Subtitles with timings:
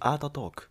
[0.00, 0.68] アートトーク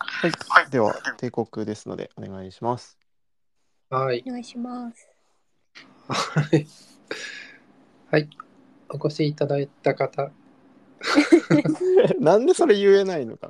[0.00, 0.26] は
[0.62, 0.70] い。
[0.70, 2.98] では、帝国ですので、お願いします。
[3.88, 4.24] はい。
[4.26, 5.08] お願いします。
[6.08, 6.66] はい。
[8.10, 8.28] はい。
[8.88, 10.32] お越しいただいた方、
[12.18, 13.46] なんでそれ言えないのか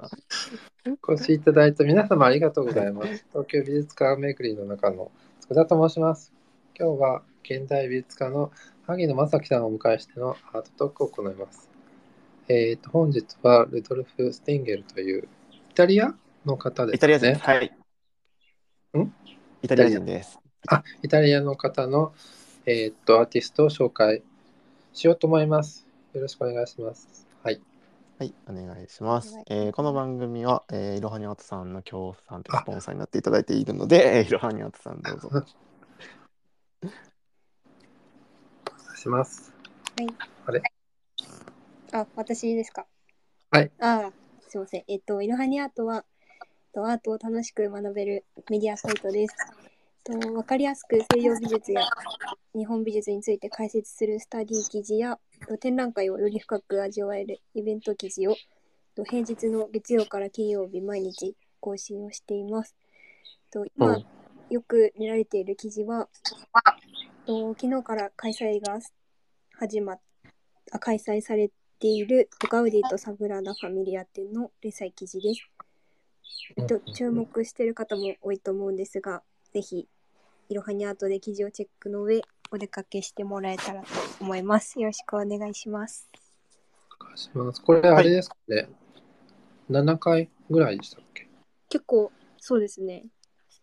[0.85, 0.93] な？
[1.09, 3.25] お越しいただいた皆様ありがとうございます。
[3.33, 5.11] 東京美術館めぐりの中の
[5.49, 6.31] 佃と申します。
[6.79, 8.53] 今日は現代美術家の
[8.87, 11.71] 萩野正樹さんをお迎えしてのアートトークを行います。
[12.49, 15.27] えっ、と、本日はルドルフ・スティンゲルという
[15.71, 16.97] イタリアの方ですね。
[16.97, 17.41] イタリア人です。
[17.41, 17.73] はい。
[18.99, 19.15] ん？
[19.63, 20.39] イタリア人です。
[20.69, 22.13] あ、イタリアの方の、
[22.67, 24.23] えーっと、アーティストを紹介
[24.93, 25.87] しようと思います。
[26.13, 27.27] よろしくお願いします。
[27.43, 27.63] はい。
[28.19, 35.29] はい、お願いしますえーこの番組は、えーいろはにアートさんの協賛というかスポンサーになっていただいているので、えーいろはにアートさんどうぞ。
[35.29, 35.47] お願い
[38.99, 39.53] します。
[41.93, 42.87] あ、私ですか？
[43.53, 43.71] はい。
[43.79, 44.11] あ、
[44.49, 44.85] すいません。
[44.89, 46.05] えっと、いろはにアートは、
[46.75, 49.37] とアートを楽しく学べるメディアサイトです。
[50.03, 51.83] とわかりやすく西洋美術や
[52.53, 55.28] 日本美術について解説するスタディ記事やえっと
[55.61, 58.37] 展覧会をより深く味わえるイベント記事をえっ
[58.95, 62.75] と平日の月曜から金曜日毎日更新をしています。
[63.25, 64.07] えっと今、うん
[64.51, 66.09] よく見られている記事は、
[66.55, 68.79] えっと昨日から開催が
[69.53, 70.01] 始まっ
[70.71, 75.49] あ開催されているガウディとサグラダ・ファミリア展の連載記事です。
[76.57, 79.23] えっと、注目している方も多いと思うんですが、
[79.53, 79.89] ぜひ、
[80.49, 83.89] いろはにアートで記事をチェックの上、お出かけしてもらえたらと
[84.21, 84.81] 思います。
[84.81, 86.09] よろしくお願いします。
[87.01, 87.63] お願いします。
[87.63, 88.69] これ、あれですかね。
[89.71, 91.29] 7回ぐらいでしたっけ？
[91.69, 93.05] 結構、そうですね。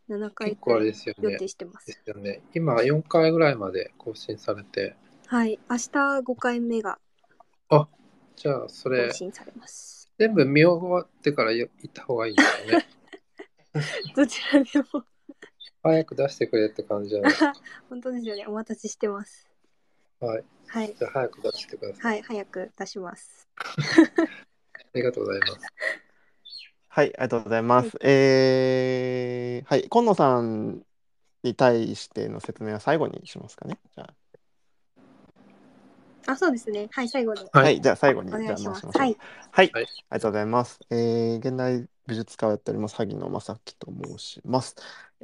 [0.10, 1.74] 7回結構あれですよね予定してま。
[1.86, 2.42] ですすよね。
[2.54, 4.96] 今、4回ぐらいまで更新されて、
[5.28, 5.60] はい。
[5.70, 7.00] 明日5回目が
[8.36, 10.12] じゃあ、それ更、新されます。
[10.20, 12.88] 全部見終わってから行った方がいいですよね。
[14.16, 15.04] どちらでも、
[15.86, 17.54] 早く出してくれって感じじゃないですか。
[17.90, 18.46] 本当ですよね。
[18.48, 19.48] お待たせしてます。
[20.20, 20.44] はい。
[20.66, 20.96] はい。
[20.96, 22.14] じゃあ、早く出してください。
[22.14, 22.22] はい。
[22.24, 23.48] 早く出します。
[24.74, 25.68] ありがとうございます。
[26.88, 27.98] はい、ありがとうございます。
[28.02, 30.84] えー、はい、今野さん
[31.44, 33.78] に対しての説明は最後にしますかね。
[33.96, 34.12] じゃ
[36.26, 36.88] あ、そうですね。
[36.92, 37.10] はい。
[37.10, 37.42] 最後に。
[37.52, 38.88] あ、はいはい、じゃあ最後に、お願いします。
[38.88, 39.16] はい、
[39.52, 40.80] はいありがとうございます。
[40.90, 44.76] えー、現代美術家をやっております、萩野正樹と申します。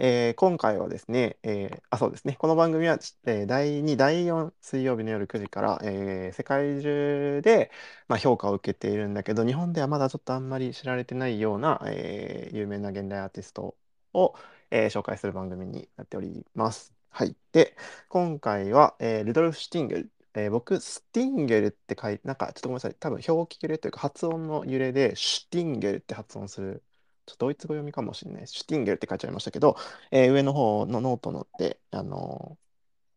[0.03, 7.71] えー今回はですね、えーあ、そうですね、この番組は、えー第2、第4水曜日の夜9時から、え世界中で、
[8.07, 13.77] まあ、評価を受けているんだけど、日本ではまだちょっとあんまり知られてないような、え有名な現代アーティスト
[14.13, 14.33] を、
[14.71, 16.93] え紹介する番組になっております。
[17.11, 17.35] はい。
[17.51, 17.75] で、
[18.09, 26.83] 今回は、えールドルフ・シュティンゲル、え僕、スティンゲルって書いて、なんかちょっとごめんなさい、多分表記揺れというか発音の揺れで、シュティンゲルって発音する、
[27.31, 28.47] ちょっとドイツ語読みかもしれない。
[28.47, 29.77] シュティンゲルって書いちゃいましたけど、
[30.11, 32.57] えー上の方のノートのって、あの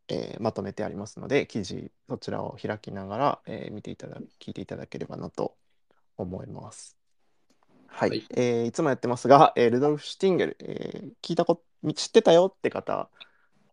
[0.09, 5.57] ーえーまとめてありますので、記事、そちらを開きながら、えー見ていただ、聞いていただければなと
[6.17, 6.97] 思います。
[7.89, 8.11] はい。
[8.11, 13.11] はいえーいつもやってますが、えールドルフ・シュティンゲル、えー聞いたこと、知ってたよって方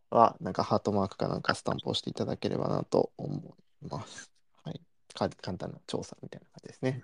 [0.09, 4.31] は、なんかハートマークかなんかスタンプをしていただければなと思います。
[4.63, 4.81] はい。
[5.13, 7.01] か簡単な調査みたいな感じですね。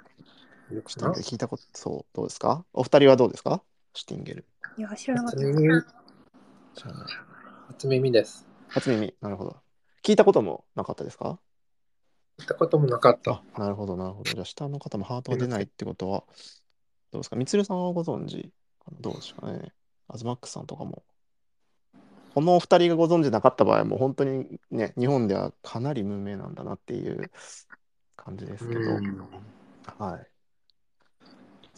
[0.70, 2.66] シュティンゲル聞いたこと、そう、どうですか？
[2.74, 3.64] お二人はどうですか？
[3.94, 4.46] シュティンゲル。
[4.78, 5.38] いや、知らなかった
[7.68, 7.88] 初。
[7.88, 8.46] 耳です。
[8.68, 9.56] 初耳、なるほど。
[10.04, 11.40] 聞いたこともなかったですか？
[12.38, 13.42] 聞いたこともなかった。
[13.54, 14.32] あ、なるほど、なるほど。
[14.32, 16.26] じゃあ、下の方もハートが出ないってことは、
[17.12, 17.38] どうですか？
[17.38, 18.52] みつるさんはご存知
[19.00, 19.72] どうですかね？
[20.10, 21.04] アズマックスさんとかも。
[22.36, 27.32] このお二人がご存知なかった場合は、もう本当にね、日本ではかなり無名なんだなっていう
[28.16, 29.28] 感じですけど、うん
[29.98, 30.28] はい。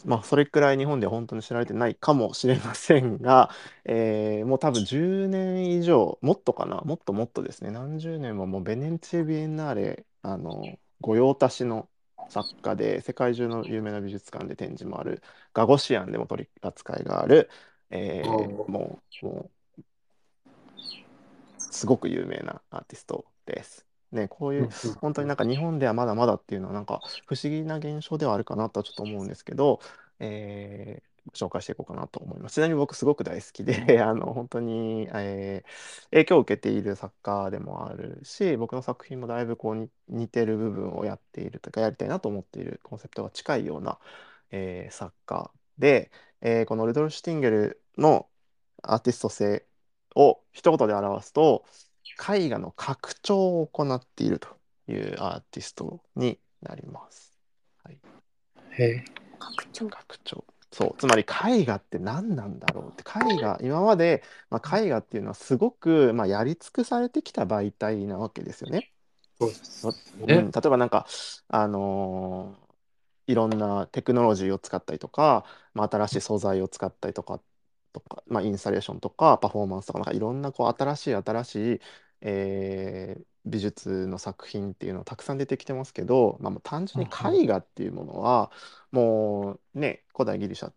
[0.05, 3.49] まあ、それくらい日本では本当に知られてないかもしれませんが、
[3.85, 11.89] えーもう多分10年以上、もっとかな、もっともっとですね、何十年ももうベネチア・ビエンナーレ、あの、御用達の
[12.29, 15.21] 作家で、世界中の有名な美術館で展示もある、
[15.53, 17.49] ガゴシアンでも取り扱いがある、
[17.89, 18.29] えー。
[18.29, 19.85] もう、もう、
[21.57, 23.88] すごく有名なアーティストです。
[24.11, 24.69] ね、こういう、
[25.01, 29.79] 本当になんか日本ではまだまだっていうのはなんか不思議な現象ではあるかなとはちょっと思うんですけど、
[30.19, 32.55] えー紹介していこうかなと思います。
[32.55, 43.99] ちなみに僕すごく大好きで、 あの本当に、えー影響を受けている作家でもあるし、僕の作品もだいぶこうに似てる部分をやっているとか、やりたいなと思っているコンセプトが近いような、
[44.51, 48.27] えー作家で、えーこのルドルフ・シュティンゲルの
[48.81, 49.65] アーティスト性
[50.15, 51.65] を一言で表すと
[52.15, 54.49] 絵画の拡張を行っていると
[54.87, 57.29] いうアーティストになります。
[58.79, 59.05] へえ。
[59.37, 59.89] 拡張。
[59.89, 68.91] 拡張そうつまり絵画って何なんだろうって絵画今まで、まあ、絵画っていうのはすごく、まあ、やり尽くされてきた媒体なわけですよね。
[69.39, 70.35] そうですうん、ね。
[70.35, 71.07] 例えばなんか
[71.47, 72.69] あのー
[73.29, 75.45] いろんなテクノロジーを使ったりとか、
[75.75, 77.39] まあ、新しい素材を使ったりとか
[77.93, 81.81] とか、まあ、インスタレーションとかパフォーマンスとかなんかいろんなこう新しい新しい、
[82.21, 87.09] えー美術の作品っていうのたくさん出てきてますけど、まあ、もう単純に
[87.43, 88.51] 絵画っていうものは
[88.91, 90.71] もうね古代ギリシャ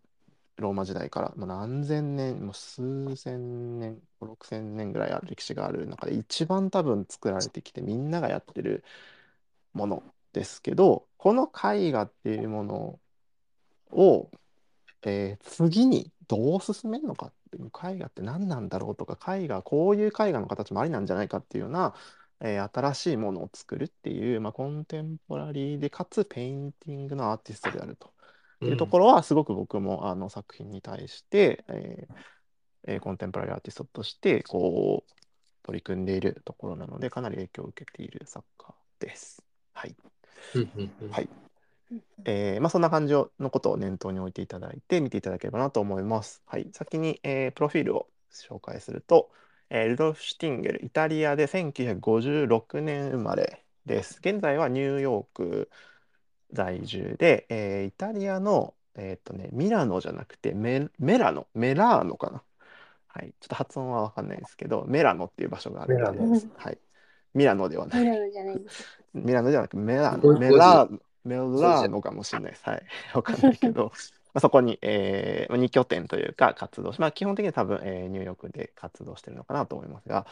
[0.57, 8.83] ローマ時代からもう何千年もう数千年6千年ぐらいある歴史がある中で一番多分作られてきてみんながやってる
[9.73, 12.99] ものですけどこの絵画っていうもの
[13.91, 14.29] を、
[15.11, 21.93] えー次にどう進めるのかっていう絵画って何なんだろうとか絵画こういう絵画の形もありなんじゃないかっていうような、
[22.41, 28.11] えー新しいものを作るっていう、まあ、コンテンポラリーでかつペインティングのアーティストであると。
[28.61, 32.15] いうところはすごく僕もあの作品に対して、えー
[32.85, 35.13] えーコンテンポラリーアーティストとしてこう
[35.63, 39.43] 取り組んでいるところなのでかなり影響を受けている作家です。
[39.73, 39.95] はい
[40.55, 41.29] うんうんうんはい
[42.25, 46.41] えーまあ、そんな感じのことを念頭に置いていただいて見ていただければなと思います。
[46.45, 49.31] はい、先に、えープロフィールを紹介すると、
[49.69, 54.19] えールドルフ・シュティンゲル、イタリアで1956年生まれです。
[54.19, 55.69] 現在はニューヨーク
[56.51, 62.43] 在住で、えーイタリアの、えーとね、ミラノじゃなくてメ、メラノ、メラーノかな。
[63.07, 66.47] はい、ちょっと発音は分かんないですけど、メラノっていう場所があるみたいメラノです。
[66.57, 66.77] はい、
[67.35, 68.07] ミラノではないミ。
[68.09, 68.87] ラノじゃないです。
[69.13, 72.63] ミラノじゃなくメラーノ、ごメラーノ、メラーノかもしれないです。
[72.65, 72.85] はい。
[73.13, 73.85] わかんないけど、
[74.33, 80.25] まあ、そこに、えー、2拠点というか活動し、まあ、基本的には多分、えーニューヨークで活動してるのかなと思いますが、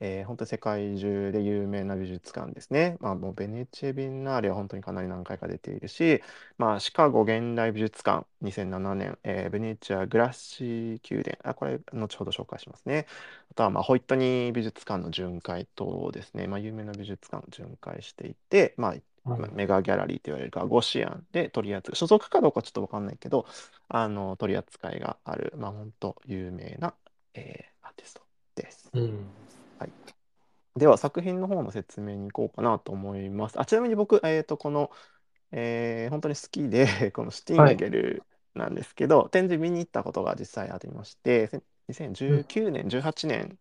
[0.00, 2.96] えー本当に世界中で有名な美術館ですね。
[3.00, 6.22] まあ、もうベネチェ・ビンナーレは本当にかなり何回か出ているし、
[6.58, 13.06] まあ、シカゴ現代美術館2007年、えーベネチア・グラッシー宮殿、あ、これ後ほど紹介しますね。
[13.50, 18.94] あとは、まあ、ホイットニー美術館の巡回等ですね、まあ、有名な美術館を巡回していて、まあ、
[19.52, 23.46] メガギャラリーと言われるガゴシアンで取り扱い、所属かどうかちょっと分かんないけど、
[23.88, 26.94] あの取り扱いがある、まあ、本当有名な、
[27.34, 28.22] えーアーティスト
[28.54, 28.92] です。
[28.94, 29.26] うん
[30.76, 33.60] では作品の方の説明に行こうかなと思います。
[33.60, 34.90] あちなみに僕、えーと、この、
[35.52, 38.24] えー本当に好きで、 このシュティンゲル
[38.54, 43.58] なんですけど、展示見に行ったことが実際ありまして、せ2019年、18年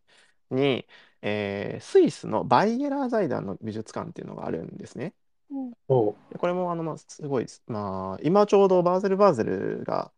[0.52, 0.88] に、
[1.22, 5.14] えースイスのバイゲラー財団の美術館っていうのがあるんですね。
[6.40, 10.12] これもあの、まあ、すごい、まあ、今ちょうどバーゼル・バーゼルが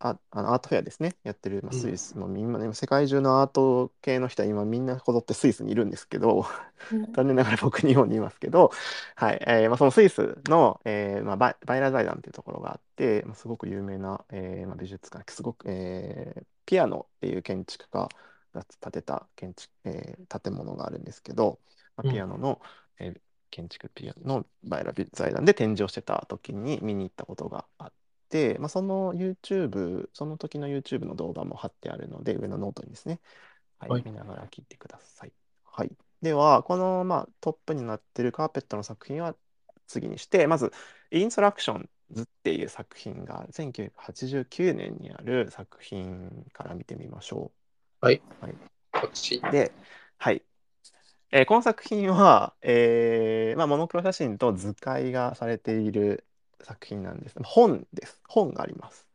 [0.00, 1.80] ああのアートフェアですね、やってる、まあ、うん。
[1.80, 6.46] スイス、もうみんな、今世界中のアート系の人は今みんなこぞってスイスにいるんですけど、
[6.90, 7.04] うん。
[7.14, 8.70] 残念ながら僕日本にいますけど、
[9.16, 9.44] はい。
[9.46, 18.08] えーまあ、そのスイスの、えーまあ、バイバイエラー財団っていうところがあって、まあ、すごく有名な、えーまあ、美術館、すごく、えーピアノっていう建築家
[18.52, 21.60] が建てた建築、えー建物があるんですけど、
[21.96, 22.12] まあ、うん。
[22.12, 22.60] ピアノの、
[22.98, 27.92] えー建築ピアノのバイエラー財団で展示をしてた時に見に行ったことがあっ
[28.28, 33.20] て、まあ、その YouTube、その時の YouTube の動画も貼ってあるので、上のノートにですね、
[33.78, 35.32] はいはい見ながら聞いてください。
[35.64, 35.90] はい、
[36.20, 39.36] では、この、まあ、トップになってるカーペットの作品は
[39.86, 40.72] 次にして、まず、
[41.10, 47.52] インストラクションズっていう作品が1989年にある作品から見てみましょ
[48.00, 48.20] はい。
[48.40, 48.54] はい
[48.92, 49.40] こっち。
[49.42, 49.50] う。
[49.50, 49.72] で、
[50.18, 50.42] はい。
[51.30, 56.26] えーこの作品は、えーまあ、モノクロ写真と図解がされている
[56.62, 57.36] 作品なんです。
[57.42, 58.20] 本です。
[58.28, 59.06] 本があります。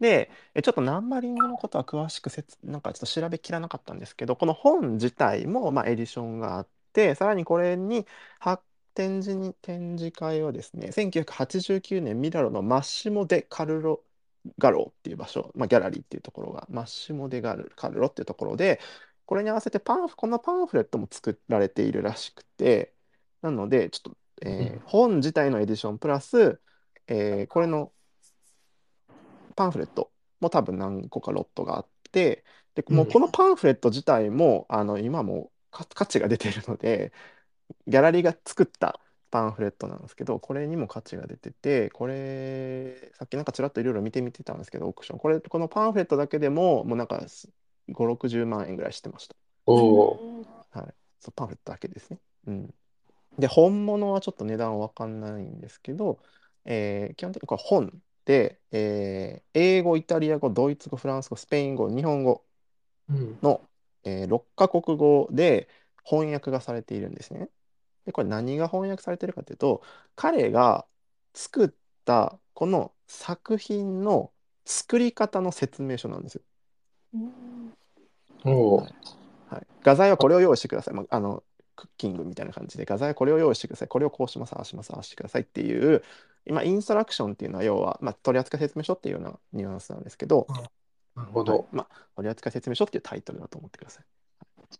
[0.00, 8.06] で、えちょっとナンバリングのことは詳しく説なんかちょっと調べきらなかったんですけど、この本自体もまあエディションがあって、さらにこれに
[8.40, 8.62] は
[8.94, 14.04] 展示に展示会をですね、1989年ミラノのマッシモ・デ・カルロ・
[14.58, 18.80] ガロっていう場所、まあ、ギャラリーっていうところが、マッシモ・デ・ガルカルロっていうところで、
[19.30, 22.94] これに合わせてパンフ、このパンフレットも作られているらしくて、
[23.42, 26.60] なので、ちょっと、えーうん本自体のエディションプラス、
[27.08, 27.94] えーこれの
[29.56, 32.44] パンフレットも多分何個かロットがあって、
[32.74, 37.12] で、もうこのパンフレット自体も、あの、今も価価値が出ているので、
[37.86, 45.18] ギャラリーが作ったパンフレットなんですけど、これにも価値が出てて、これ、さっきなんかちらっといろいろ見てみてたんですけど、オークション。
[45.18, 47.20] これ、このパンフレットだけでも、もうなんか
[47.88, 49.36] 5、60万円ぐらいしてました。
[49.66, 50.60] おお
[51.18, 52.20] そう、パンフレットだけですね。
[52.46, 52.74] うん。
[53.38, 56.20] で、本物はちょっと値段わかんないんですけど、
[56.66, 62.46] えー基本的にこれ本で、えー英語、イタリア語、ドイツ語、フランス語、スペイン語、日本語
[63.08, 63.38] うん。
[63.42, 63.68] の、
[64.04, 65.68] えー6カ国語で
[66.04, 67.50] 翻訳がされているんですね。
[68.06, 69.82] で、これ何が翻訳されてるかというと、
[70.16, 70.86] 彼が
[71.34, 71.70] 作っ
[72.04, 74.32] たこの作品の
[74.66, 76.42] 作り方の説明書なんですよ。
[77.14, 77.20] うん
[79.48, 80.94] はい、画材はこれを用意してください。
[80.94, 81.42] まあ、あの
[81.76, 83.88] クッキングみたいな感じで画材はこれを用意してください。
[83.88, 86.02] これをこうします、ああします、ああしてくださいっていう、
[86.46, 90.62] 今、インストラクションっていうのは要は、まあ、取扱説明書っていうようなニュアンスなんですけど、はい
[91.16, 91.66] なるほど。
[91.72, 94.04] まあ、取扱説明書っていうタイトルだと思ってください。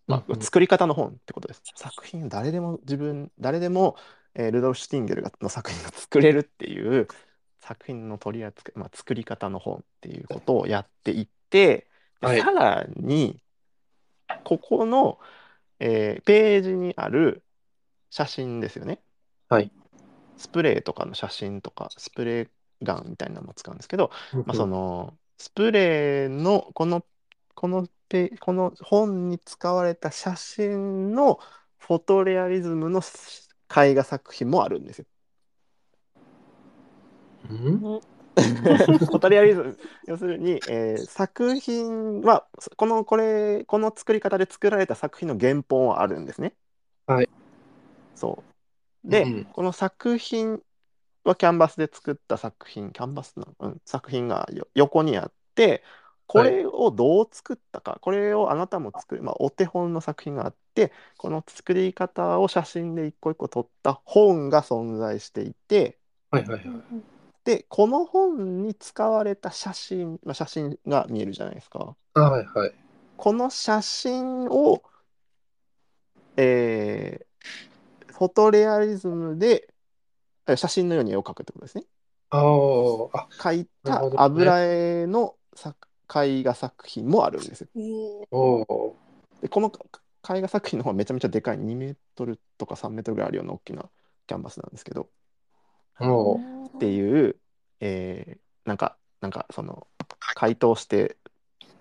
[0.07, 1.63] まあ、作り方の本ってことです。
[1.75, 3.97] 作品誰でも自分、誰でも、
[4.35, 7.09] えールドルフ・シュティンゲルがの作品が作れるっていう
[7.61, 11.89] 作品の取り扱い、まあ、作り方の本っていうことをやっていって、
[12.21, 13.43] ではいさらに、
[14.45, 15.19] ここの、
[15.79, 17.43] えーページにある
[18.11, 19.01] 写真ですよね。
[19.49, 19.73] はい。
[20.37, 22.51] スプレーとかの写真とか、スプレー
[22.83, 24.11] ガンみたいなのも使うんですけど、
[24.45, 27.05] まあ、そのスプレーのこの
[27.55, 31.39] このペこの本に使われた写真の
[31.79, 33.01] フォトレアリズムの
[33.75, 35.07] 絵画作品もあるんですよ。
[37.51, 38.01] うん
[38.41, 46.55] フォトレアリズム要するに、えー作品はこのこれこの作り方で作られた作品の原本はあるんですね。
[47.07, 47.29] はい。
[48.15, 48.43] そ
[49.07, 50.61] うで、うんこの作品
[51.25, 55.83] はキャンバスで作った作品キャンバスの、うん、作品がよ横にあって
[56.27, 65.99] これをどう作ったか、これをあなたも作る、まあ、お手本の作品があってこの作り方を写真で一個一個撮った本が存在していて
[66.31, 67.20] はいはいはい。
[67.45, 71.97] でこの本に使われた写真、まあ、写真が見えるじゃないですか。
[72.15, 72.73] あはいはい。
[73.17, 74.83] この写真を、
[76.37, 77.31] えー
[78.21, 79.73] フォトレアリズムで
[80.47, 81.85] え写真のように絵を描くってことですね。
[82.29, 85.89] あーあ、描いた油絵の作
[86.27, 87.69] 絵画作品もあるんですよ。
[87.77, 88.97] えーおお
[89.41, 89.81] でこのか
[90.37, 93.89] 絵画作品の方はめちゃめちゃでかい2メートルとか3メートルぐらいあるような大きな
[94.27, 95.09] キャンバスなんですけど
[96.77, 97.37] っていう、
[97.81, 99.87] えーなんかなんかその
[100.35, 101.17] 解凍して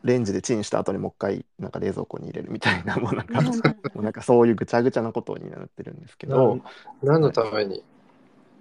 [0.03, 3.51] レンジでチンした後にもう一回なんか冷蔵庫に入れるみたいなもうなんか も
[3.95, 6.61] うなんかそういうぐちゃぐちゃなことになってるんですけど。
[7.03, 7.83] 何のために？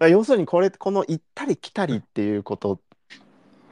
[0.00, 2.74] 要するにこれこの行ったり来たりっていうこと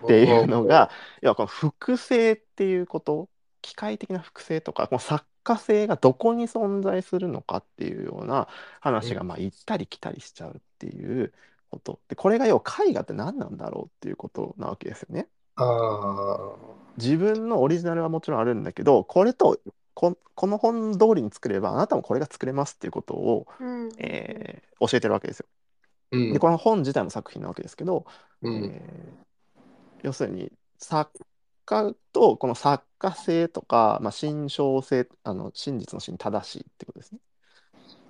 [0.05, 0.90] っていうのが
[1.23, 3.28] 要はこの複製っていうこと
[3.62, 8.49] 機械的な複製とかこの作家性がどこに存在するのかっていうような
[8.81, 9.28] 話がうん。
[9.28, 11.33] まあ行ったり来たりしちゃうっていう
[11.71, 15.29] ことでこれが要は絵画って何なんだろうっていうことなわけですよね。
[15.57, 16.77] ああ。
[16.97, 19.59] 自分のオリジナルはもちろんあるんだけどこれと
[19.95, 25.47] ここの本通りに作ればあなたもこれが作れますっていうことを、うんえー教えてるわけですよ。
[26.13, 28.05] うんでこの本自体も作品なわけですけど、
[28.43, 29.27] うんえー
[30.03, 31.11] 要するに作
[31.65, 37.19] 家とこの作家性とか、まあ、真正性あの真実の真に正しいってことですね。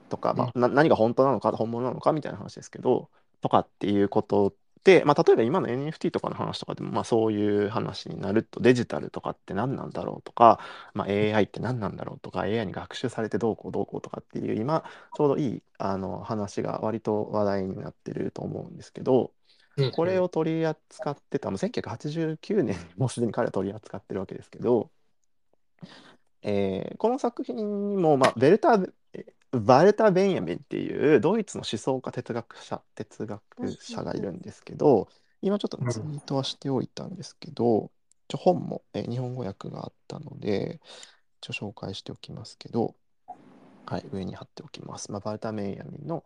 [0.09, 3.09] とか、まあな何が本当なのか本物なのかみたいな話ですけど
[3.41, 4.55] とかっていうこと
[4.87, 10.61] で、まあ、例えば今の NFT とかの話とかでも、まあ、そういう話になるとデジタルとかって何なんだろうとか、
[10.95, 14.85] まあ、AI って何なんだろうとか AI に学習されてどうこうどうこうとかっていう今
[15.17, 19.33] ちょうどいいあの話が割と話題になってると思うんですけど。
[19.77, 24.89] うんこれを取り扱ってた、もう1989年にもうすでに彼は取り扱ってるわけですけど、
[26.41, 28.91] えーこの作品にも、まあ、ベルター・え
[29.53, 33.43] バルター・ベンヤミンっていうドイツの思想家哲学者哲学
[33.81, 35.09] 者がいるんですけど
[35.41, 37.91] 今ちょっとツイートはしておいたんですけど
[38.29, 40.81] ちょ本も、えー日本語訳があったので
[41.41, 42.97] 一応紹介しておきますけど、
[43.87, 45.13] はい、上に貼っておきます。
[45.13, 46.25] まあ、バルター・ベンヤミンの、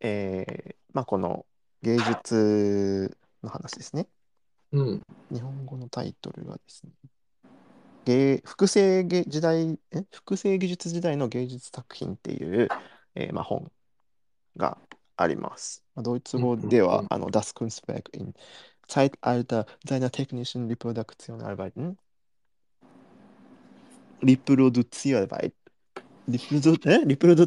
[0.00, 1.44] えーまあ、この
[1.82, 4.06] 芸術の話ですね。
[4.72, 5.02] うん。
[5.30, 6.92] 日本語のタイトルがですね、
[8.04, 10.04] 芸複製芸時代え？
[10.12, 12.68] 複製技術時代の芸術作品っていう、
[13.14, 13.70] えまあ、本
[14.56, 14.78] が
[15.16, 15.82] あります。
[15.96, 18.34] ドイツ語では、あの Das Kunstwerk in
[18.88, 21.96] Zeitalter seiner technischen Reproduktion arbeiten。
[24.22, 25.52] リプロドツィアバイ
[25.94, 26.02] ト。
[26.28, 27.46] リプロド,え？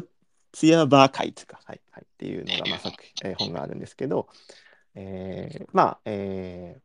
[0.52, 2.04] ツィアバーカイツか、はいはい。
[2.04, 4.28] っていうのが、まあ、作品、え、本があるんですけど、
[4.94, 6.80] え、まあ、え、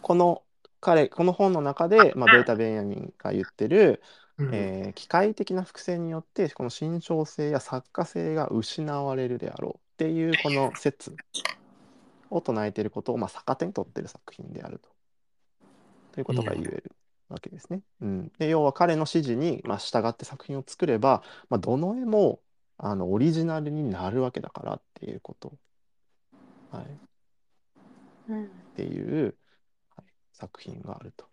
[0.00, 0.43] この、
[0.84, 4.02] 彼、この本の中で、まあ、ベータ・ベンヤミンが言ってる、
[4.38, 4.54] うん。
[4.54, 11.14] えー機械的な複製によってこの心象性や作家性が失われるであろうっていうこの説
[12.30, 14.90] を唱えていることを、まあ、逆手に取っている作品であると。
[16.12, 16.92] ということが言える
[17.28, 17.82] わけですね。
[18.00, 22.40] うん、で要は彼の指示に、まあ、従って作品を作れば、まあ、どの絵も
[22.76, 25.52] あのオリジナルになるわけだからっていうこと、
[26.70, 26.86] はい、っ
[28.28, 28.48] うん。
[28.76, 29.34] ていう、はい、
[30.34, 31.26] 作品があると。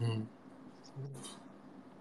[0.00, 0.28] うん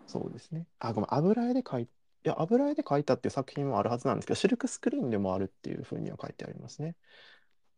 [0.08, 0.68] そうですね。
[0.80, 1.88] あ、ごめん、油絵で描い、い
[2.24, 6.96] や、油絵で描いたっていう作品もあるはずなんですけど、シルクスクリーンでもあるっていうふうには書いてありますね。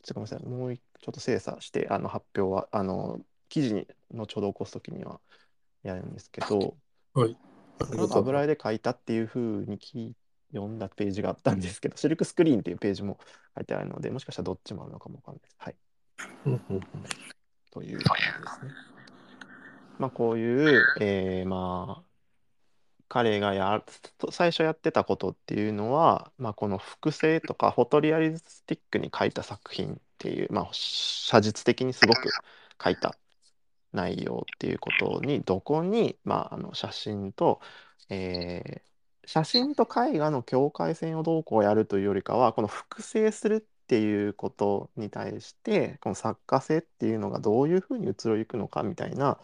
[0.04, 5.22] ちょっとごめんなさい、もう一ちょっと精査して、あの発表は、あの、記事に後ほど起こすときには
[5.84, 6.76] やるんですけど、
[7.14, 7.38] はい。
[8.12, 10.16] 油絵で描いたっていうふうに聞い
[10.54, 13.20] 読んだページがあったんですけど、シルクスクリーンっていうページも
[13.56, 15.56] 書いてあるので、もしかしたらどっちもあるのかもわかんないです。
[15.60, 15.76] はい。
[17.76, 18.72] という感じですね。
[20.00, 22.06] まあこういう、えーまあ
[23.08, 23.84] 彼がや
[24.32, 32.30] 最初やってたことっていうのは、まあ、この複製とかフォトリアリスティックに描いた作品っていう、まあ、写実的にすごく
[32.80, 33.16] 描いた
[33.94, 37.62] 内容っていうことにどこに、まあ、あの写真と、
[38.10, 38.96] えー
[39.28, 49.40] 写真と絵画の境界線をどうこうやるというよりかはこの複製するっていうことに対してこの作家性っていうのがどういうふうに移ろいくのかみたいな、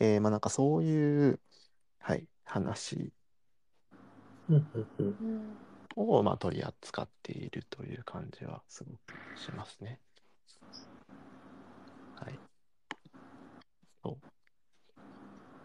[0.00, 1.40] えーまあなんかそういう、
[2.00, 3.12] はい、話
[5.96, 8.98] をまあ取り扱っているという感じはすごく
[9.34, 9.98] しますね。
[12.14, 12.60] はい。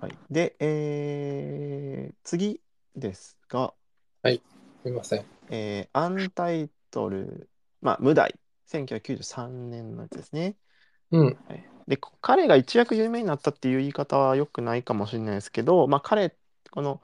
[0.02, 0.18] はい。
[0.30, 2.62] で、えー次
[2.96, 3.74] ですが、
[4.84, 5.26] すみません。
[5.50, 7.50] えーアンタイトル、
[7.86, 10.58] まあ、無題、1993年のやつですね。
[11.12, 11.38] うん。
[11.48, 16.36] はいで、こ彼が一躍有名になったっていう言い方は良くないかもしれないですけど、まあ、彼、
[16.72, 17.02] この、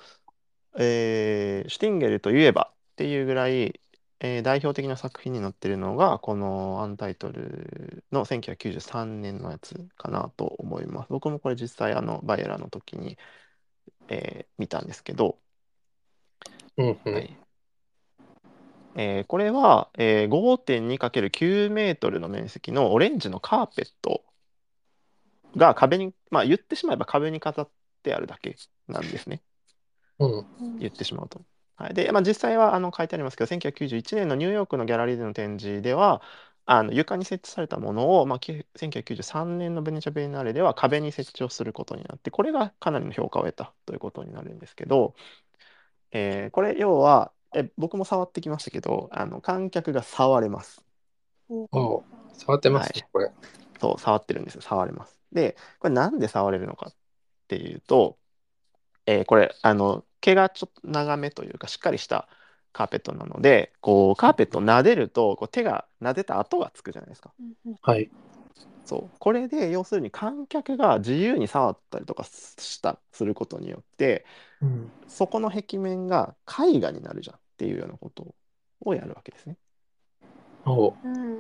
[0.80, 3.82] えーシュティンゲルといえばっていうぐらい、
[4.22, 11.10] えー代表的な作品になってるのが、このアンタイトルの1993年のやつかなと思います。
[11.10, 13.18] 僕もこれ実際、あの、バイエラの時に、
[14.10, 15.40] えー見たんですけど、
[16.78, 17.14] うんうん。
[17.14, 17.41] はい
[18.96, 24.24] えーこれは、えー 5.2×9 メートルの面積のオレンジのカーペット
[25.56, 27.72] が壁に、まあ言ってしまえば壁に飾っ
[28.04, 28.56] てあるだけ
[28.88, 29.44] なんですね。
[30.20, 30.40] うん。
[30.40, 30.46] うん
[30.80, 31.46] 言ってしまうと。
[31.76, 36.22] はい、で、まあ、実際はあの書いてありますけど、1991年のニューヨークのギャラリーでの展示では、
[36.66, 45.16] あの床に設置されたものを、まあ、き1993年のベネチア・ベーナーレでは壁に設置をすることになって、これがかなりの評価を得たということになるんですけど、
[46.12, 50.84] えーこれ要はえ、僕も触ってきましたけど、あの観客が触れます。
[51.50, 53.32] おう触ってますね、これ。
[53.80, 54.62] そう、触ってるんですよ。
[54.62, 55.20] 触れます。
[55.32, 56.94] で、これなんで触れるのかっ
[57.48, 58.18] ていうと、
[59.06, 62.28] えーこれ、あの、毛がちょっと長めというか、しっかりした
[62.74, 67.34] カーペットなので、こう、カーペットを撫でると、こう手が撫でた跡がつくじゃないですか。
[67.82, 68.10] はい。
[68.86, 69.18] そう。
[69.20, 74.26] これで、要するに観客が自由に触ったりとかした、することによって、
[74.62, 74.92] うん。
[75.08, 78.34] そこの壁面が絵画になるじゃんっていうようなこと
[78.80, 79.56] をやるわけですね。
[80.66, 81.38] おううん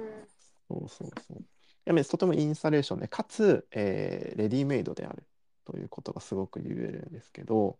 [0.69, 1.37] そうそうそう。
[1.39, 1.43] い
[1.85, 5.23] やめとてもインスタレーションで、かつ、えーレディメイドである
[5.65, 7.79] ということがすごく言えるんですけど、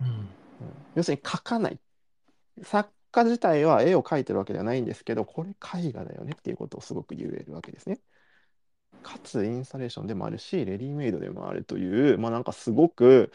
[0.00, 0.06] うん。
[0.08, 0.28] うん
[0.96, 1.78] 要するに描かない。
[2.64, 8.00] 作家自体は絵を描いてるわけではないんですけど、これ絵画だよねっていうことをすごく言えるわけですね。
[9.04, 13.30] かつインスタレーションでもあるし、レディメイドでもあるという、まあなんかすごく、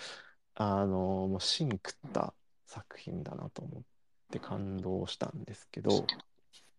[0.55, 2.33] あの、もう芯食った
[2.65, 3.83] 作品だなと思っ
[4.33, 6.07] て感動したんですけど、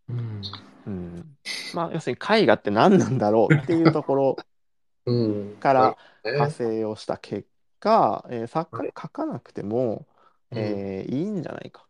[0.09, 0.43] うん。
[0.87, 1.38] うん、
[1.73, 4.37] まあ要するに絵画って何なんだろうっていうところ
[5.07, 5.57] うん。
[5.61, 5.97] からね
[6.33, 10.07] 派生をした結果、えー作はい家描かなくても、
[10.51, 11.87] うんえーいいんじゃないか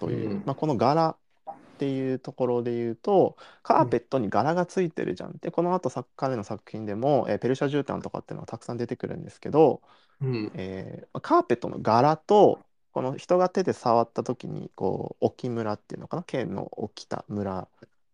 [0.00, 1.16] という、うんまあ、この柄
[1.50, 9.82] っていうところで言うとカーペットに柄がついてるじゃんってこの後作彼の作品でも、えーペルシャ絨毯とかっていうのがたくさん出てくるんですけど、
[10.20, 10.50] うん。
[10.54, 12.60] えーカーペットの柄と
[12.92, 16.22] この人が手で触った時にこう置きムラっていうのかな？
[16.22, 17.68] 剣の置きたムラ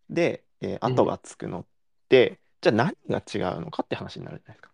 [0.09, 1.65] で、えー跡がつくのっ
[2.09, 4.71] て、じゃあ何が違うのかって話になるじゃないですか。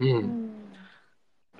[0.00, 0.06] う。
[0.06, 0.64] うんん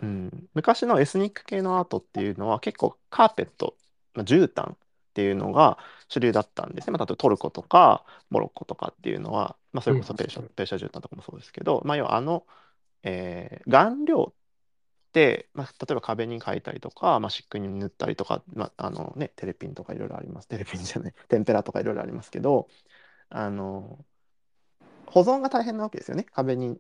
[0.03, 3.77] うん、昔のエスニック系のアートっていうのは結構カーペット、
[4.15, 4.77] まあ、絨毯っ
[5.15, 6.93] ていうのが主流だったんですね。
[6.93, 12.47] まあ、例えばトルコとかモロッコとかっていうのは、まあ、それこそペルシャ、うんペルシャ絨毯とかもそうですけど、まあ、要はあの、
[13.03, 14.44] えー顔料って、
[15.55, 20.49] まあ、例えば壁に描いたりとか、まあ、漆喰に塗ったりとか、まああのね、テレピンとかいろいろあります。
[20.49, 22.69] テレピンじゃない、テンペラとかいろいろありますけど、
[23.29, 24.05] あの
[25.07, 26.25] 保存が大変なわけですよね。
[26.33, 26.79] 壁に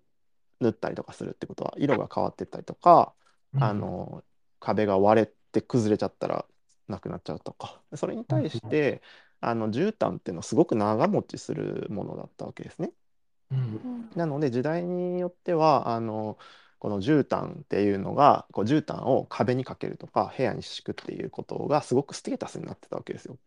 [0.60, 3.14] 塗ったりとかするってことは色が変わってったりとか、
[3.58, 4.24] あの
[4.60, 6.46] 壁が割れて崩れちゃったら
[6.88, 9.02] なくなっちゃうとかそれに対して
[9.40, 12.90] あの絨毯っていうのはすごく長持ちするものだったわけですね。
[13.50, 13.58] うん。
[13.58, 16.38] うんなので時代によってはあの
[16.84, 23.38] この絨毯っていうのがこう絨毯を壁にかけるとか部屋に敷くっていうことがすごくステータスになってたわけですよ。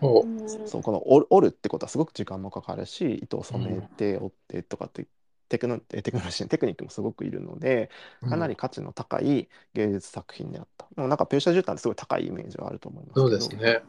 [0.00, 1.00] そうこの
[1.30, 5.06] 折るってことはすごく時間もかかるし糸を染めて折ってとかって
[5.48, 7.88] テクノえテクノロジーテクニックもすごくいるので
[8.28, 13.28] かなり価値の高い芸術作品であった、でもなんかペルシャ絨毯ってすごい高いイメージはあると思いますけど。
[13.28, 13.80] そうですね。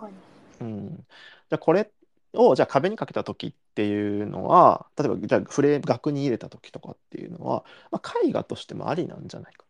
[0.61, 1.89] うん、じゃあこれ
[2.33, 9.65] をじゃあ壁にかけた時っていうのは例えばじゃあフレーム額に入れた時とかっていうのは、まあ、絵画としてもありなんじゃないか、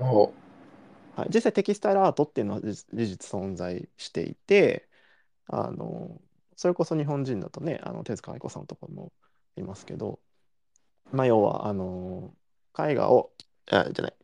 [0.00, 0.32] お
[1.16, 4.88] はい、実際テキスタイルアートっていうのは事事実存在していて
[5.46, 6.20] あの
[6.56, 9.12] それこそ日本人だとねあの手塚愛子さんとかも
[9.56, 10.20] いますけど、
[11.12, 12.34] まあ、要はあの
[12.78, 13.30] 絵画を
[13.70, 14.14] あじゃない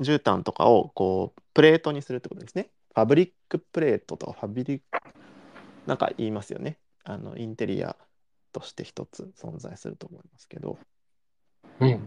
[0.00, 2.70] 絨毯とかをこうプレートにするってことですね。
[2.94, 4.98] ファブリックプレートとかファブリック
[5.86, 6.78] なんか言いますよね。
[7.04, 7.96] あのインテリア
[8.52, 10.78] として一つ存在すると思いますけど。
[11.80, 12.00] うん。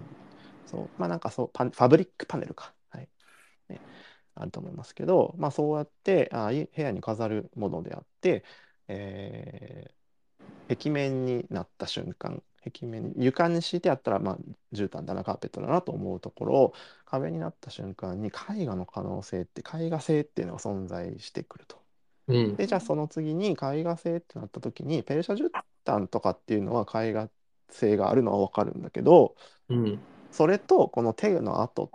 [0.66, 0.90] そう。
[0.98, 2.74] まあなんかそうパンファブリックパネルか。
[2.90, 3.08] はい、
[3.70, 3.80] ね、
[4.36, 5.36] あると思いますけど。
[5.38, 8.44] まあそうやってあい部屋に飾るものであって、
[8.88, 10.00] えー
[10.70, 14.38] 壁面になった瞬間壁面床に敷いてあったらまあ
[14.74, 16.74] 絨毯だなカーペットだなと思うところを
[17.06, 21.79] 壁になった瞬間に絵画の可能性って絵画性っていうのが存在してくると。
[22.30, 22.56] うん。
[22.56, 25.50] でじゃあその次に絵画性ってなった時にペルシャ絨
[25.86, 27.30] 毯とかっていうのは絵画
[27.70, 29.36] 性があるのは分かるんだけど
[29.70, 30.00] うん。
[30.32, 31.90] それとこの手の跡っ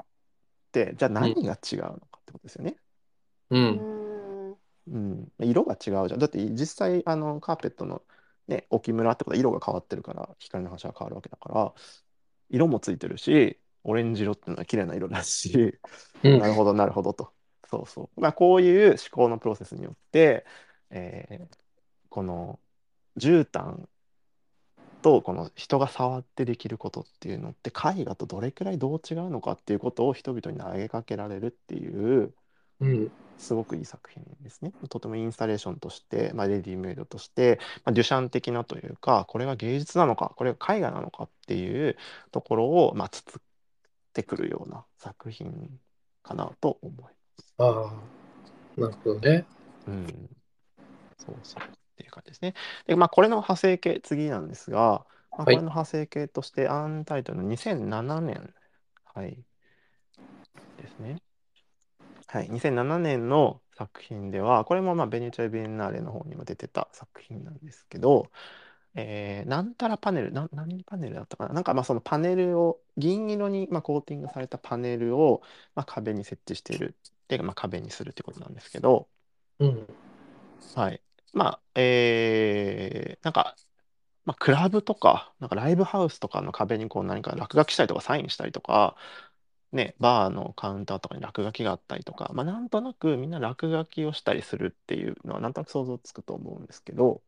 [0.73, 2.77] てじゃあ何が違うのかってことですよね。
[3.51, 3.59] う。
[3.59, 3.65] うん
[4.51, 4.57] ん。
[4.87, 6.19] うん、色が違うじゃん。
[6.19, 8.03] だって実際あのカーペットの、
[8.49, 11.73] ね、置村ってことは色が変わってるから光の反射が変わるわけだから
[12.51, 15.79] 色もついてるしオレンジ色っていうのは綺麗な色だし
[16.23, 17.34] うんなるほどなるほどと。
[17.75, 18.21] そうそう。
[18.21, 20.45] まあこういう思考のプロセスによって、
[20.91, 21.65] えー
[22.11, 22.61] この
[23.19, 23.89] 絨毯
[25.03, 32.33] とこの人が触ってできることっていうのって絵画とどれくらいどう違うのかっていうことを人々に投げかけられるっていう
[32.81, 33.11] うん。
[33.37, 34.73] すごくいい作品ですね。
[34.89, 41.97] とてもインスタレーションとして、まあ、レディメイドとして、まあ、デュシャン的なというかこれが芸術なのかこれが絵画なのかっていう
[42.31, 43.43] ところを、まあ、つつっ
[44.13, 45.81] てくるような作品
[46.23, 47.24] かなと思います。
[47.59, 48.81] ああ。
[48.81, 49.47] なるほどね。
[49.87, 50.07] うん、
[51.19, 52.55] そうそうっていう感じですね。
[52.87, 58.55] で、まあ、これの派生系次なんですが、まあ、こはいれの派生系としてアンタイトルの2007年、
[59.15, 59.39] はい、
[60.77, 61.23] ですね。
[62.27, 68.31] はい、2007年の作品では、これもまあベネチア・ビエンナーレの方にも出てた作品なんですけど、
[68.97, 75.43] えーなんたらパネル、なん何パネルだったかな、なんかまあそのパネルを、銀色にまあコーティングされたパネルを
[75.75, 76.97] まあ壁に設置している、
[77.29, 79.09] で、まあ、壁にするってことなんですけど、
[79.59, 79.87] うん。
[80.75, 81.03] はい。
[81.33, 83.57] まあ、えーなんか、
[84.25, 88.97] まあ、クラブとか、なんかライブハウスとかの壁にこう何か落書きしたりとかサインしたりとか、
[89.73, 97.23] ね、バーのカウンターとかに落書きがあったりとか、まあ、なんとなくみんな落書きをしたりするっていうのはなんとなく想像つくと思うんですけど、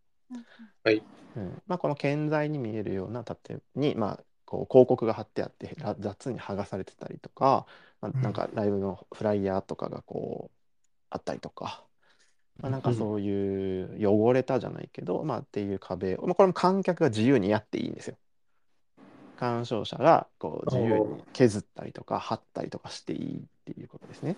[0.85, 1.07] はい。
[1.35, 1.63] うん。
[1.67, 3.37] まあ、この建材に見えるような建
[3.77, 7.67] 物に、まあ、こう広告が貼ってあってら雑に剥がされてたりとか、
[8.01, 10.57] まあ、なんかライブのフライヤーとかがこう
[11.11, 11.85] あったりとか、
[12.61, 18.17] まあ、なんかそういう汚れたじゃないけど、まあ、っていう壁を、まあ、これも観客が自由にやっていいんですよ。
[19.37, 24.37] 鑑賞者がこう自由に削ったりとか貼ったりとかしていいっていうことですね。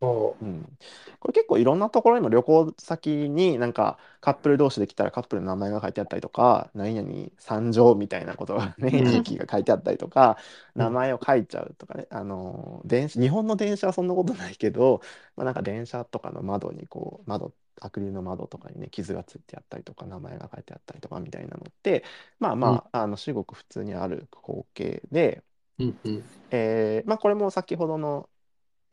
[0.00, 0.78] おうん、
[1.18, 10.36] これ結構いろんなところにも旅行先になんかカップル同士で来たらカップルの名前が書いてあったりとか何々参上みたいなことがねうん駅が書いてあったりとか
[10.76, 15.00] うん名前を書いちゃうとかねあの電車日本の電車はそんなことないけど、
[15.36, 22.04] まあ、なんか電車とかの窓にこう窓アクリルの窓とかにね傷がついてあったりとか名前が書いてあったりとかみたいなのって
[22.38, 25.42] まあまああの至極普通にある光景で。
[25.78, 26.24] うんうん。
[26.50, 28.28] えーまあ、これも先ほどの、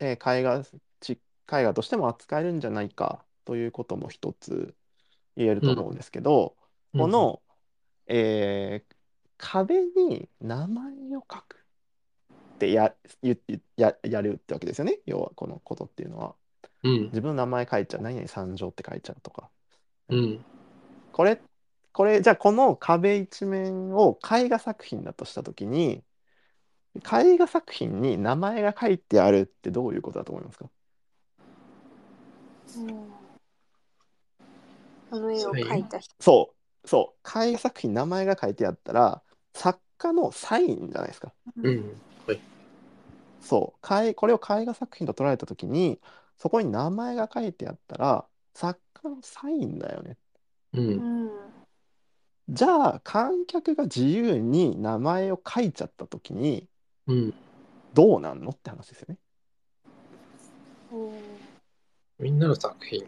[0.04, 0.64] えー絵画
[1.00, 1.18] ち絵
[1.64, 4.74] 画としても扱えるんじゃないかということも一つ
[5.36, 6.56] 言えると思うんですけど、
[6.94, 7.00] うん。
[7.00, 7.42] この、
[8.06, 8.94] えー
[9.36, 11.56] 壁に名前を書く
[12.54, 13.38] ってやゆ
[13.76, 15.00] ややるってわけですよね。
[15.06, 16.34] 要はこのことっていうのは。
[16.82, 17.02] うん。
[17.06, 19.50] 自分の名前書いちゃう何々参上って書いちゃうとか。
[20.08, 20.44] うん。
[21.12, 21.40] これ
[21.92, 26.02] これじゃあこの壁一面を絵画作品だとした時に
[26.96, 30.70] 絵画作品に名前が書いてあるってどういうことだと思いますか？
[35.10, 36.14] あの絵を描いた人。
[36.20, 36.54] そ
[36.84, 36.88] う。
[36.88, 37.28] そう。
[37.44, 39.22] 絵画作品に名前が書いてあったら
[39.54, 41.32] 作家のサインじゃないですか。
[41.62, 42.00] うん。
[43.40, 43.94] そう。
[43.94, 46.00] 絵これを絵画作品と捉えた時に
[46.38, 50.16] そこに名前が書いてあったら作家のサインだよね。
[50.72, 50.80] う。
[50.80, 51.30] うんん。
[52.48, 56.68] じゃあ観客が自由に名前を書いちゃった時に
[57.06, 57.34] うん。
[57.92, 59.18] どうなんのって話ですよね
[62.18, 63.04] みんなの作品。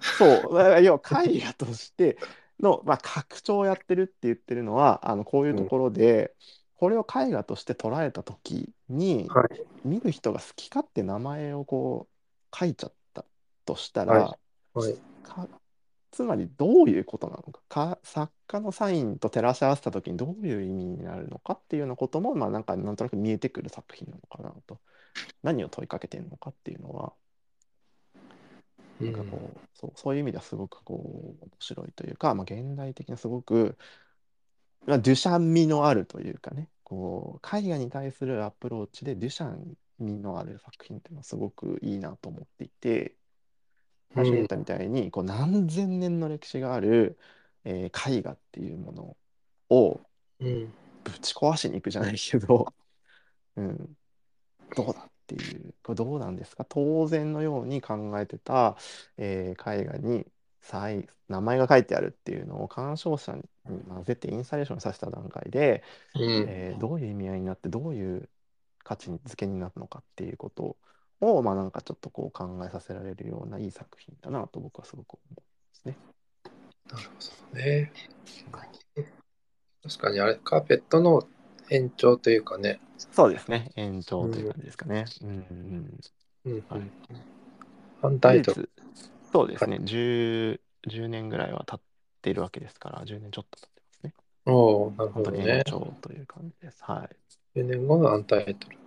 [0.00, 2.18] そう、ま あ要は絵画として
[2.58, 6.34] の、まあ、拡張をやってるって言ってるのはあのこういうところで、
[6.76, 9.48] これを絵画として捉えた時に、はい。
[9.84, 12.08] 見る人が好き勝手名前をこ
[12.52, 13.24] う書いちゃった
[13.64, 14.38] としたら、は
[14.74, 14.98] はい。
[16.10, 17.60] かつまりどういうことなのか。
[17.68, 24.80] か作家のサインと照らし合わせた時にどういう意味になるのかっていうようなことも、まあ、なんかなんとなく見えてくる作品なのかなと。
[25.42, 27.12] 何を問いかけてるのかっていうのは
[29.00, 29.12] うん。
[29.12, 33.76] なんかこうそうそういう意味ではすごくこう面白いというか、まあ、現代的なすごく、
[34.86, 36.68] まあ、デュシャン味のあるというかね。
[36.90, 43.14] こう絵画に対するアプローチでデュシャン味のある作品っていうのはすごくいいなと思っていて
[44.14, 47.18] 最初に言ったみたいに、こう何千年の歴史がある、
[47.64, 49.16] えー絵画っていうもの
[49.70, 50.00] を
[50.40, 50.72] うん。
[51.02, 52.74] ぶち壊しに行くじゃないけど、
[53.56, 53.96] うん、
[54.76, 56.66] どうだっていうこれどうなんですか？
[56.68, 58.76] 当然のように考えてた、
[59.16, 60.26] えー絵画に
[60.60, 63.42] さい名前が書いてあるっていうのを鑑賞者に
[63.88, 65.82] 混ぜてインスタレーションさせた段階で、
[66.14, 66.22] うん。
[66.48, 68.28] えーどういう意味合いになってどういう
[68.82, 70.76] 価値付けになるのかっていうこと
[71.20, 75.96] をまあなんかちょっとこう考えさせられるようないい作品だなと僕はすごく思うんですね。
[76.90, 77.92] なるほどね。
[79.82, 81.26] 確かにあれ、カーペットの
[81.70, 82.80] 延長というかね。
[82.98, 85.06] そうですね延長という感じですかね。
[85.22, 85.36] うんうん
[86.44, 86.90] うんうんはい
[88.02, 88.54] 反対と。
[89.32, 91.80] そうですね、10, 10年ぐらいは経っ
[92.22, 94.14] ているわけですから、10年ちょっと経ってますね。
[94.46, 95.62] おおなるほどね。
[95.66, 96.82] 長という感じです。
[96.82, 97.08] は
[97.54, 97.58] い。
[97.58, 98.79] 10年後のアンタイトル。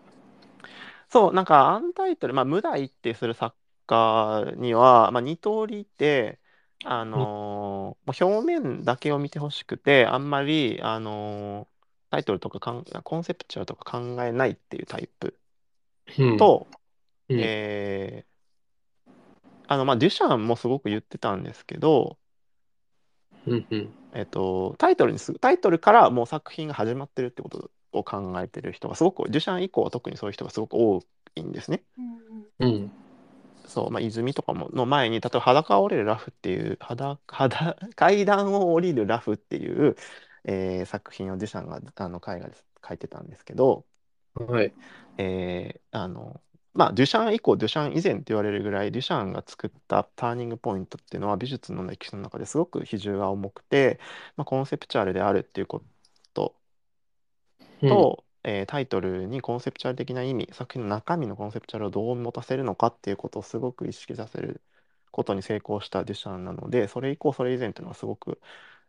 [1.13, 6.39] そう、なんかアンタイトル、まあ、無題ってする作家には、まあ、2通りいて、
[6.84, 11.73] あのーもう表面だけを見てほしくて、あんまり、あのー
[12.12, 15.39] タイトルとかかんコンセプチュアルとか考えないっていうタイプ
[16.17, 16.67] うん、と、
[17.30, 17.39] うん。
[17.39, 18.34] えー
[19.67, 22.17] あのまあ、デュシャンもすごく言ってたんですけど、
[23.47, 23.93] うんうん。
[24.13, 31.02] えっと、タイトルにすタイトルからもう作品が始まってるってことを考えてる人がすごくデュシャン以降は特にそういう人がすごく多
[31.36, 31.84] いんですね。
[31.98, 32.92] うんうん。
[33.66, 39.96] そう、まあ、泉とかもの前に例えば裸を降りるラフっていう裸裸階段を降りるラフっていう、
[40.46, 43.86] えー作品をデュシャンがあの絵画で描いてたんですけど、
[44.36, 44.74] はい。
[45.18, 46.42] えーあの
[46.74, 54.00] まあ、デュシャン以降デュシャン以前って言われるぐらいデュシャンが作ったターニングポイントっていうのは美術の歴史の中ですごく比重が重くて、
[54.38, 55.86] まあ、コンセプチュアルであるっていうこと
[57.84, 64.62] うん、と、えータイトルにコンセプチュアル的な意味作品の中身のコンセプチュアルをどう持たせるのかっていうことをすごく意識させる
[65.12, 68.41] ことに成功したデュシャンなのでそれ以降それ以前っていうのはすごく、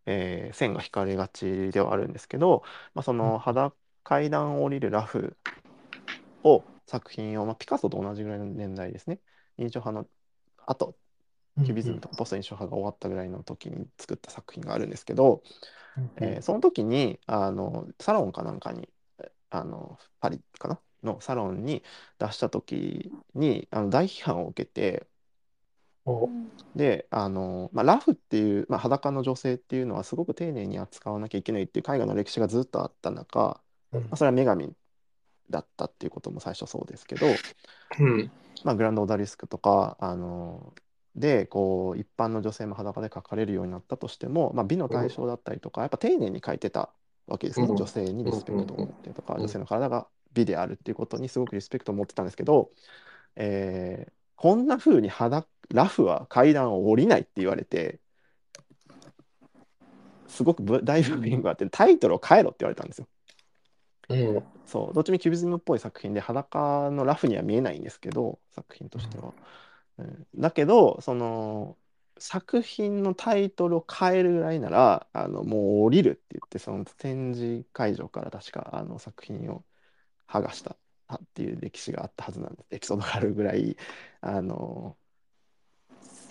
[0.06, 2.62] えー線が引かれがちではあるんですけど、
[2.94, 5.36] まあ、その肌階段を降りるラフ
[6.42, 9.20] を作品を、まあ、ピカソと同じぐらいの年代ですね。
[9.58, 10.08] 印象派の
[10.66, 10.96] あと
[11.62, 15.42] キュビズムとかポスト印象派が終わったぐらいの時に作った作品があるんですけど、
[15.96, 18.88] うんえーその時にあのサロンかなんかに
[19.20, 20.80] えあのパリかな？
[21.04, 21.82] のサロンに
[22.18, 25.06] 出した時にあの大批判を受けて
[26.06, 26.28] お。
[26.74, 33.60] であの、まあ、ラフっていう、まあ、裸の女性っていうのはすごく丁寧に扱わなきゃいけないっていう絵画の歴史がずっとあった中、
[33.92, 34.00] うん。
[34.00, 34.72] まあ、それは女神
[35.50, 37.26] だったっていうことも最初そうですけど、
[38.00, 38.30] うん。
[38.64, 40.72] まあ、グランドオダリスクとかあの
[41.16, 46.90] でこう一般の女性も裸で描かれるようになったとしても、まあ、美の対象だったりとかやっぱ丁寧に描いてた
[47.26, 52.70] わけですね、うん女性にリスペクトを持ってとか、うん女性の体が美であるっていうことにすごくリスペクトを持ってたんですけど、
[53.36, 58.00] えーこんな風に裸ラフは階段を降りないって言われて
[60.26, 63.06] すごくぶ大ブーミングがあってタイトルを変えろって言われたんですよ。
[64.08, 64.42] うん。
[64.66, 69.26] そうどっちもキュビズムっぽい作品で裸のラフには見えないんですけど作品としては。
[69.26, 69.32] うん
[70.36, 71.76] だけどその
[72.18, 79.64] 作品のタイトルを変えるぐらいならあのもう降りるって言ってその展示会場から確かあの作品を
[80.28, 80.76] 剥がした
[81.14, 83.76] っていう歴史があったはずなんですエピソードがあるぐらい
[84.20, 84.96] あの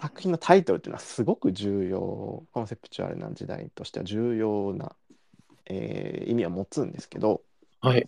[0.02, 4.96] 作品のタイトルっていうのはすごく重要コンセプチュアルな時代としては重要な、
[5.66, 7.42] えー意味を持つんですけど
[7.82, 8.08] はい。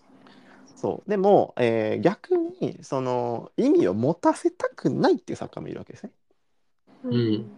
[0.75, 1.09] そう。
[1.09, 6.13] でも、えー逆にその意味を持たせたくないっていう作家もいるわけですね。
[7.03, 7.57] うん。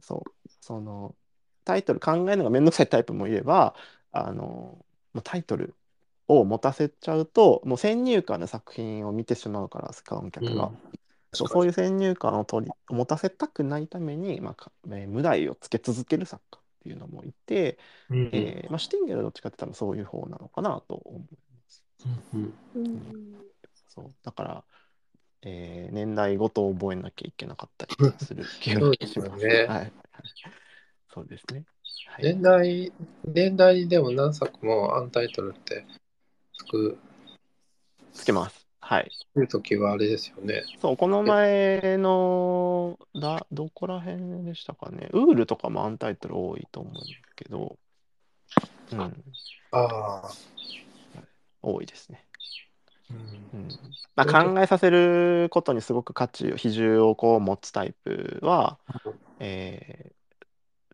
[0.00, 0.48] そう。
[0.60, 1.16] その
[1.64, 3.74] タイトル考えるのがめんどくさいタイプもいれば
[4.12, 4.84] あの
[5.24, 5.76] タイトル
[6.28, 10.72] を持たせちゃうともう先入観の作品を見てしまうから観客が、
[11.34, 17.78] そうそういう先入観を取り持たせたくないために、まあかえー無題をつけ続ける作家っていうのもいて、
[18.10, 18.28] うん。
[18.32, 21.22] えーまあ、シュティンゲルはどっちかって言ったらそういう方なのかなと思い
[22.34, 23.22] うんうん
[23.88, 24.64] そうだから、
[25.42, 29.46] えー年代ごと覚えなきゃいけなかったりする気が そうですします。
[29.46, 29.92] よねはい。
[31.12, 31.64] そうですね。
[32.06, 32.24] はい。
[32.24, 32.92] 年代、
[33.24, 35.84] 年代でも何作もアンタイトルって
[36.58, 36.98] 作
[38.12, 38.66] つけます。
[38.80, 39.10] はい。
[39.34, 40.64] るときはあれですよね。
[40.80, 45.08] そう、この前の、だ、どこら辺でしたかね。
[45.12, 47.78] ウールとかもアンタイトル多いと思うんですけど、
[48.92, 49.08] うん、あ
[49.72, 50.30] あ。
[51.62, 52.26] 多いですね。
[53.10, 53.48] うん。
[53.52, 53.98] うん。
[54.14, 58.78] まあ、考えさせることにすごく価値を、比重をこう持つタイプは、
[59.38, 60.14] えー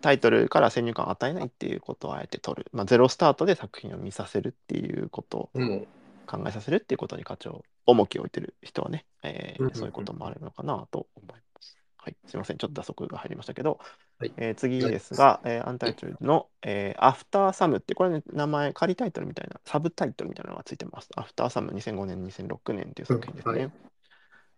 [0.02, 5.86] タイトルから先入観を与えないっていうことをあえて取る、まあ、ゼロスタートで作品を見させるっていうことをうん。
[6.26, 11.78] 考えさせるっていうことに価値を重きを置いてる人はね、えーそういうこともあるのかなと思います。
[11.96, 13.80] はい、すいません、ちょっと打足が入りましたけど、
[14.20, 21.08] はいえー次ですが、えーアンタイトルの、えーアフターサムって、これね、名前、仮タイトルみたいな、サブタイトルみたいなのがついてます。
[21.14, 23.70] アフターサム2005年、2006年っていう作品ですね。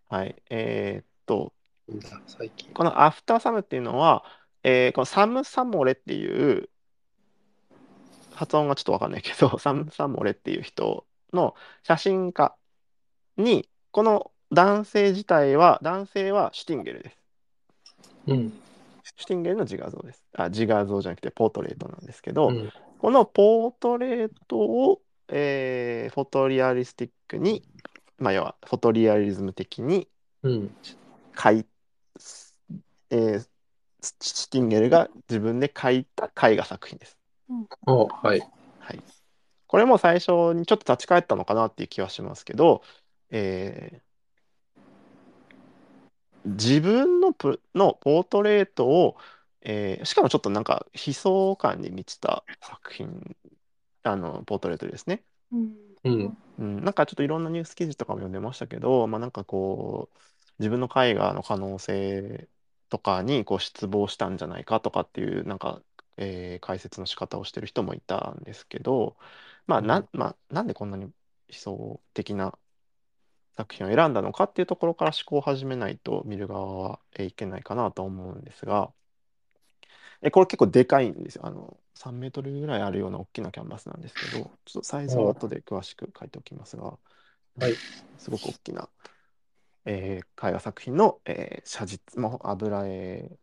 [0.09, 1.53] はい、えーっと。
[2.73, 4.25] このアフターサムっていうのは、
[4.63, 6.69] えーこのサム・サモレっていう、
[8.33, 12.55] 発音がちょっとわかんないけど、 サム・サモレっていう人の写真家
[13.37, 17.17] に、この男性自体は、男性はシュティンゲルです。
[18.25, 18.53] うん。
[19.03, 20.23] シュティンゲルの自画像です。
[20.33, 22.69] あ、自画像じゃなくてポートレートなんですけど、うん。
[22.99, 27.63] このポートレートを、えーフォトリアリスティックに、
[28.17, 30.07] まあ、要はフォトリアリズム的に
[30.43, 30.71] うん。
[31.35, 31.65] 描い、
[33.09, 33.47] えー
[34.03, 37.19] スシュティンゲルが自分で描いた絵画作品です。
[37.85, 38.39] おはい。
[38.79, 38.99] はい。
[39.67, 42.81] これも最初にちょっと立ち返ったのかなっていう気はしますけど、
[43.29, 44.10] えー
[46.45, 49.17] 自分のプのポートレートを、
[49.61, 53.37] えーしかもちょっとなんか悲壮感に満ちた作品、
[54.03, 55.25] あの、ポートレートですね。
[55.51, 55.75] うん。
[56.03, 56.37] うん。
[56.57, 60.17] うん、なんかちょっといろんなニュース記事とかも読んでましたけど、まあ、なんかこう
[60.59, 62.49] 自分の絵画の可能性
[62.89, 65.81] とかにこう失望したんじゃないかとかっていうなんか、
[66.17, 69.17] えー解説の仕方をしてる人もいたんですけど、
[69.65, 72.57] まあなまあ、なんでこんなに悲壮的な
[73.57, 78.93] 作品を選んだのかっていうところから思考を始めないと見る側はえーいけないかなと思うんですが、
[80.21, 81.45] えこれ結構でかいんですよ。
[81.45, 86.97] あの3メートルぐらいあるような大きなキャンバスなんですけど、ちょっとサイズは後で詳しく書いておきますが、
[87.59, 87.81] はい
[88.17, 88.89] すごく大きな、
[89.85, 93.37] えー絵画作品の、えー写実、まあ、油絵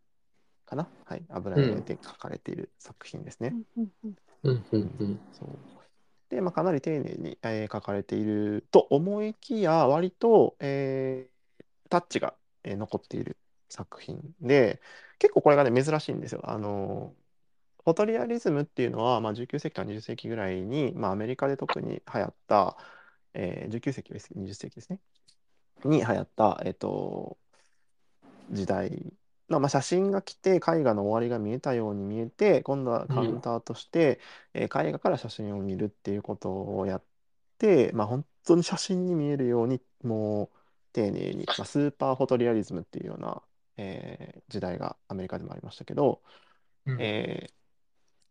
[0.66, 0.90] かな？
[1.04, 3.50] はい、油絵で描かれている作品ですね。
[3.50, 4.16] うんうんうん。
[4.44, 4.64] うん。
[5.00, 5.22] うん。
[5.32, 5.77] そう
[6.28, 11.32] で、まあ、かなり丁寧に、えー描かれていると思いきや、割と、えー
[11.90, 13.38] タッチが、えー残っている
[13.68, 14.80] 作品で、
[15.18, 16.42] 結構これがね、珍しいんですよ。
[16.44, 17.14] あの
[17.84, 22.76] フォトリアリズムっていうのは、まあ、19世紀から20世紀ぐらいに、まあ、アメリカで特に流行った、
[23.34, 25.00] えー19世紀、20世紀ですね、
[25.84, 27.38] に流行った、えっと、
[28.50, 29.17] 時代、
[29.48, 34.20] まあ、写真が来て絵画の終わりが見えたように見えて今度はカウンターとして、
[34.52, 37.04] えー絵画から写真を見るっていうことをやっ
[37.58, 40.58] て、まあ、本当に写真に見えるようにもう
[40.92, 43.42] 丁寧に、まあ、スーパーフォトリアリズムっていうような、
[43.76, 46.22] えー時代がアメリカでもありましたけど、
[46.86, 47.00] うん。
[47.00, 47.58] えー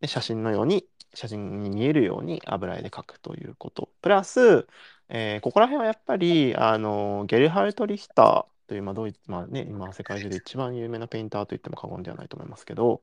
[0.02, 3.90] で写真のように写真に見えるように油絵で描くということ。
[4.02, 4.68] プラス、
[5.10, 13.02] えーここら辺はやっぱりあのゲルハルト・リヒターという、まあドイツまあね、今世界中で一番有名なペインターと言っても過言ではないと思いますけど、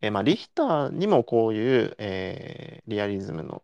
[0.00, 3.62] えーまあ、リヒターにもこういう、えーリアリズムの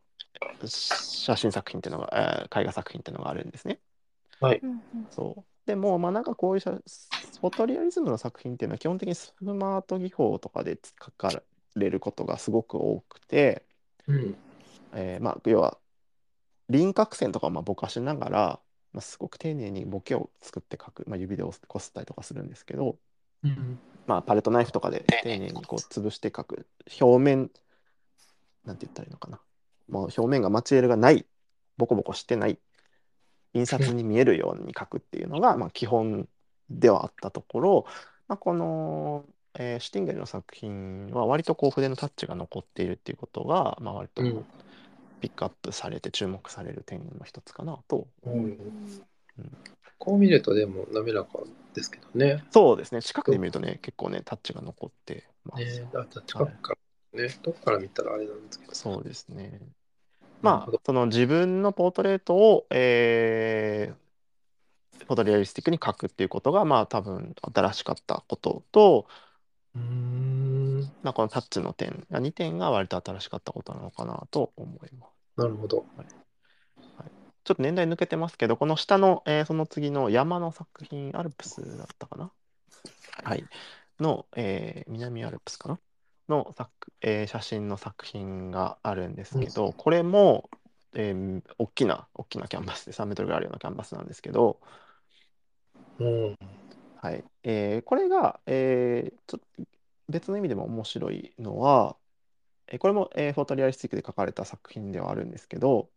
[0.66, 3.78] 写真作品っていうのが、えー絵画作品っていうのがあるんですね。
[4.40, 5.44] うんうんそう。
[5.66, 11.42] でも、まあなんかこういう写フォトリアリズムの作品っていうのは基本的にスマート技法とかで書か
[11.76, 13.64] れることがすごく多くて、
[14.06, 14.36] うん。
[14.94, 15.78] えーまあ要は
[16.68, 18.60] 輪郭線とかをまあぼかしながら、
[18.92, 22.96] まあ、すごく丁寧にボケを作って描く、まあ、指でこすったりとかするんですけど、
[23.44, 23.78] うん。
[24.06, 26.66] まあ、パレットナイフとかで丁寧にこう潰して描く
[27.00, 27.50] 表面
[28.64, 29.40] なんて言ったらいいのかな。
[29.88, 31.26] もう表面がマチエールがない
[31.76, 32.58] ボコボコしてない
[33.54, 36.28] 印刷に見えるように描くっていうのが、まあ、基本
[36.70, 37.86] ではあったところ、
[38.28, 39.24] まあ、この、
[39.54, 44.46] えーシュティンゲルの作品は割とこう筆のタッチが残っているっていうことが、まあ、割とうん
[45.22, 48.56] ピックアップされて注目される点の一つかなとうん
[49.98, 51.38] こう見るとでも滑らか
[51.74, 52.42] ですけどね。
[52.50, 55.80] そうですね近くで見るとね結構ねタッチが残ってます。
[55.80, 56.72] ねだ近くか
[57.14, 58.74] らね、どこから見たらあれなんですけど。
[58.74, 59.60] そうですね。
[60.40, 64.02] まあ、その自分のポートレートを、えー
[65.06, 69.06] フォトリアリスティックに描くっていうことが、まあ、多分新しかったことと、
[69.74, 70.80] うーん。
[71.02, 75.11] まあ、このタッチの点、2点が割と新しかったことなのかなと思います。
[75.36, 75.84] なるほど。
[77.44, 82.30] ちょっと年代抜けてますけど、この下の、えーその次の山の作品、アルプスだったかな？
[83.24, 83.44] はい。
[83.98, 85.78] の、えー南アルプスかな？
[86.28, 86.70] の作、
[87.00, 90.50] えー写真の作品があるんですけど、これも、
[90.94, 94.60] えー大きな大きなキャンバスで3メートルぐらいあるようなキャンバスなんですけど、
[95.98, 96.36] うん。
[96.96, 99.64] はいえーこれが、えーちょっと
[100.08, 101.96] 別の意味でも面白いのは、
[102.72, 105.88] えーこれも、えーフォートリアリスティックで描かれた作品ではあるんですけど、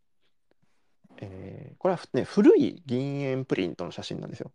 [1.18, 4.52] えーこれはふ、ね、古い銀塩プリントの写真なんですよ。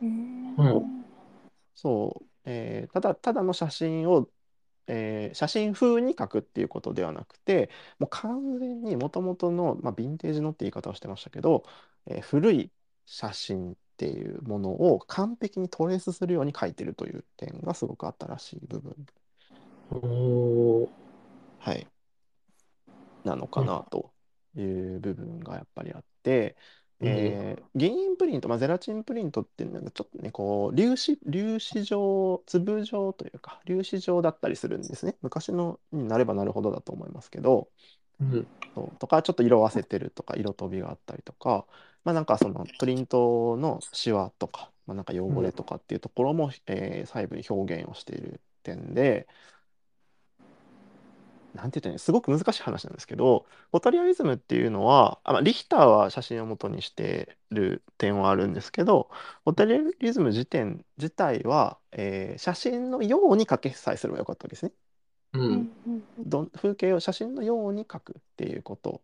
[0.00, 0.56] うん。
[0.56, 1.04] うん
[1.74, 4.28] そう、えーただただの写真を、
[4.86, 11.64] えー写真風に描くっていうことではなくてもう完全にもともとの、まあ、ヴィンテージのって言い方をしてましたけど、
[12.06, 12.70] えー古い
[13.06, 19.06] 写真っていうものを完璧にトレースするように描いてるという点がすごく新しい部分、
[19.90, 21.03] おー
[21.64, 21.86] はい、
[23.24, 24.12] なのかなと
[24.54, 26.56] いう部分がやっぱりあって。
[27.00, 37.68] うんえー銀塩プリント、まあ、ゼラチンプリントっていうのがちょっとねこう粒子粒子状粒状というか粒子状だったりするんですね昔のになればなるほどだと思いますけど
[38.20, 38.46] うん。
[38.98, 41.66] とかちょっと色あせてるとか色飛びがあったりとか
[42.04, 49.28] まあなんかそのプリントのシワとか、まあ、なんか汚れとかっていうところも、えー細部に表現をしている点で
[51.54, 51.98] なんて言ったらいいの？
[51.98, 59.08] すごく難しい話なんですけどフォトリアリズムっていうのはあ、まあ、リヒターは写真を元にしてる点はあるんですけど
[59.44, 64.72] フォトリアリズム自点自体は、えー写真のように描けさえすればよかったわけですね。
[65.34, 65.38] う。
[65.38, 69.02] うんんうんどん風景を写真のように描くっていうこと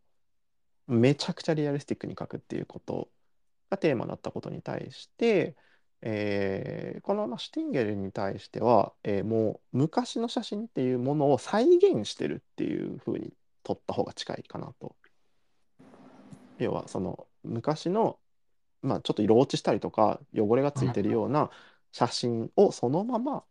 [0.88, 3.08] めちゃくちゃリアリスティックに描くっていうこと
[3.70, 5.56] がテーマだったことに対して、
[6.02, 13.32] えーこのまあシュティンゲルに対しては、えーもう昔の写真っていうものを再現してるっていう風に
[13.62, 14.96] 撮った方が近いかなと。
[16.58, 18.18] 要はその昔の、
[18.82, 21.50] まあ、ちょっと色落ちしたりとか汚れがついてるような
[21.92, 23.44] 写真をそのまま、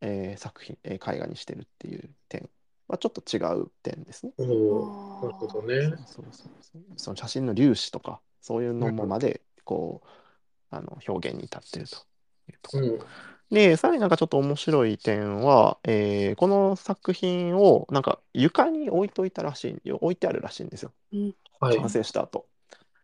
[0.00, 2.48] えー作品、えー絵画にしてるっていう点
[2.86, 4.32] はちょっと違う点ですね。
[4.38, 4.54] なる
[5.34, 5.96] ほどね。
[6.06, 10.08] そうそうそうその写真の粒子とかそういうのもまでこう
[10.70, 11.96] あの表現に至ってると
[12.48, 12.86] いうところ。
[12.86, 12.98] うん。
[13.50, 20.92] でさらになんかちょっと面白い点は、えーこの作品をなんか床に置いといたらしい置いてあるらしいんですよ
[21.60, 21.76] はい。
[21.76, 22.46] 完成した後。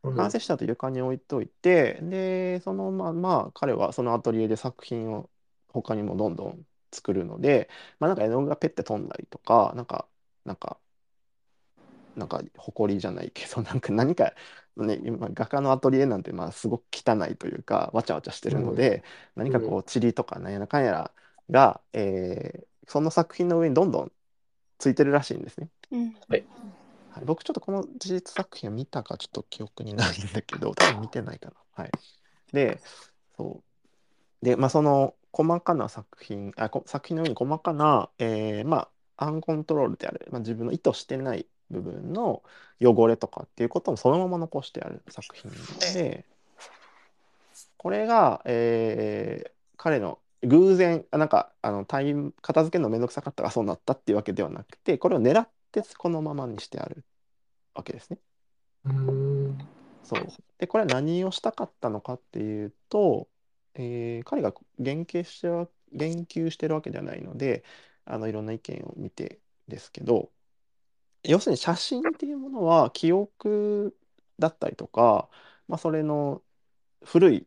[0.03, 5.31] うん完成した後床に置いといてでそのまま彼はそのアトリエで作品を
[5.69, 6.63] 他にもどんどん
[6.93, 10.07] 作るので、まあ、なんか絵の具がペッて飛んだりとかなんか
[10.45, 10.79] なんか
[12.15, 14.35] なんか埃じゃないけどなんか何か、
[14.77, 19.05] ね、今画家のアトリエなんてまあすごく汚いというかわちゃわちゃしてるので、
[19.37, 21.11] 何かこう塵とかなんやらかんやら
[21.51, 24.13] が、えーその作品の上にどんどん
[24.79, 25.71] ついてるらしいんですね。
[25.91, 26.15] うん。
[26.29, 31.55] はい、僕ちょっとこの事実作品を見たかちょっと記憶にないんだけど多分見てないかな。
[31.73, 31.91] はい、
[32.53, 32.81] で
[33.37, 33.63] そ
[34.43, 34.45] う。
[34.45, 42.43] でまあその細かな作品あこ作品の上に細かな、えーまあアンコントロールである、まあ、自分の意図してない部分の
[42.81, 45.51] 汚れとかっていうこともそのまま残してある作品
[45.93, 46.25] で
[47.77, 57.05] これが、えー彼の偶然あなんかあのタイム片付けるのめんどくさかったからそうなったっていうわけではなくてこれを狙ってこのままにしてある
[57.75, 58.19] わけですね。
[58.85, 59.59] うん。
[60.05, 60.27] そう
[60.59, 63.29] でこれは何をしたかったのかっていうと、
[63.75, 67.65] えー彼が言及してる言及してるわけではないので
[68.05, 70.31] あのいろんな意見を見てですけど
[71.25, 73.97] 要するに写真っていうものは記憶
[74.39, 75.29] だったりとか、
[75.69, 76.43] まあ、それの
[77.05, 77.47] 古い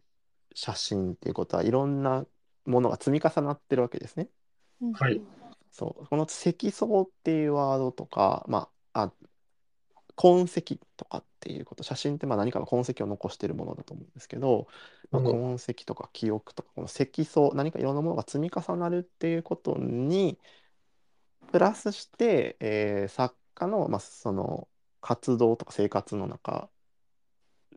[0.56, 2.26] 写真っていうことはいろんな
[2.66, 4.30] ものが積み重なってるわけですね。
[4.82, 4.94] うん。
[4.94, 5.22] はい。
[5.72, 6.08] そう。
[6.08, 9.14] この積層っていうワードとか、まあ、あ
[10.16, 11.84] 痕跡とかっていうこと。
[11.84, 14.68] 写真ってまあ何かの痕跡を残しているものだと思うんですけど、
[15.12, 15.32] まあ、うん。
[15.32, 20.40] 痕跡とか記憶とかこの積層何かいろんなものが積み重なるっていうことに
[21.52, 24.68] プラスして、えー作家の,、まあその
[25.02, 26.70] 活動とか生活の中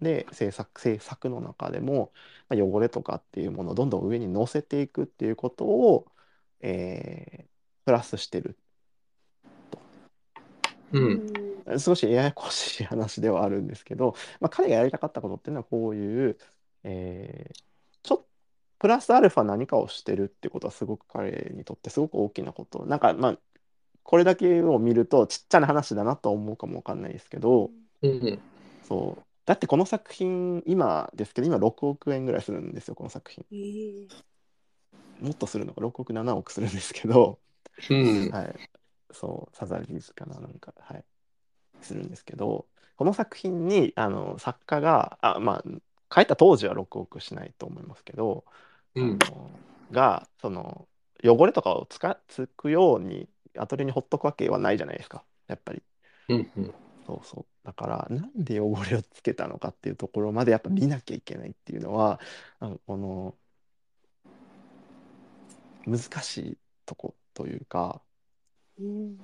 [0.00, 2.12] で制作制作の中でも、
[2.48, 6.06] まあ、汚れとかっていうものをどんどん上に乗せていくっていうことを、
[6.60, 7.50] えー
[7.86, 8.56] プラスしてる
[10.92, 11.78] うん。
[11.78, 16.38] 少しややこしい話ではあるんですけど、まあ、彼がやりたかったことっていうのはこういう、
[16.84, 17.60] えー
[18.02, 18.26] ちょっと
[18.78, 23.38] プラスアルファ何かをしてるってことはすごく彼にとってすごく大きなことなんかまあ
[24.10, 27.70] これだけを見るとちっちゃな話だなとは思うかもわかんないですけど
[28.02, 28.40] うん。
[28.82, 29.22] そう。
[29.46, 33.46] だってこの作品今ですけど今6億円ぐらいするんですよこの作品。
[33.52, 34.08] えー。
[35.20, 37.38] もっとするのか？6億7億するんですけど。
[37.88, 38.30] うん。
[38.30, 38.54] はい、
[39.12, 41.04] そう、サザリーズかな、なんか、はい、
[41.82, 45.64] するんですけど、この作品にあの作家が、あ、まあ、
[46.12, 48.44] 書いた当時は6億しないと思いますけど、
[48.96, 49.18] うん。
[49.22, 49.50] あの
[49.92, 50.88] が、その、
[51.22, 53.28] 汚れとかをつかつくように
[53.58, 55.24] アトリエにほっとくわけはないじゃないですか。
[55.46, 55.82] やっぱり。
[56.28, 56.74] うんうん。
[57.06, 57.46] そうそう。
[57.64, 62.20] だからなんで汚れをつけたのかっていうところまでやっぱ見なきゃいけないっていうのは
[62.60, 63.34] なんかこの
[65.86, 68.00] 難しいとこというか
[68.78, 69.18] うん。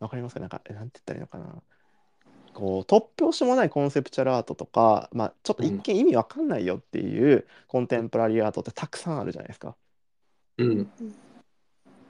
[0.00, 0.40] わかりますか？
[0.40, 1.62] なんかえなんて言ったらいいのかな。
[2.54, 9.76] こう突拍子もないコンセプチュアルアートとか、まあ、ちょっと一見意味わかんないよっていうコンテンポラリーアートってたくさんあるじゃないですか。
[10.56, 10.90] うん。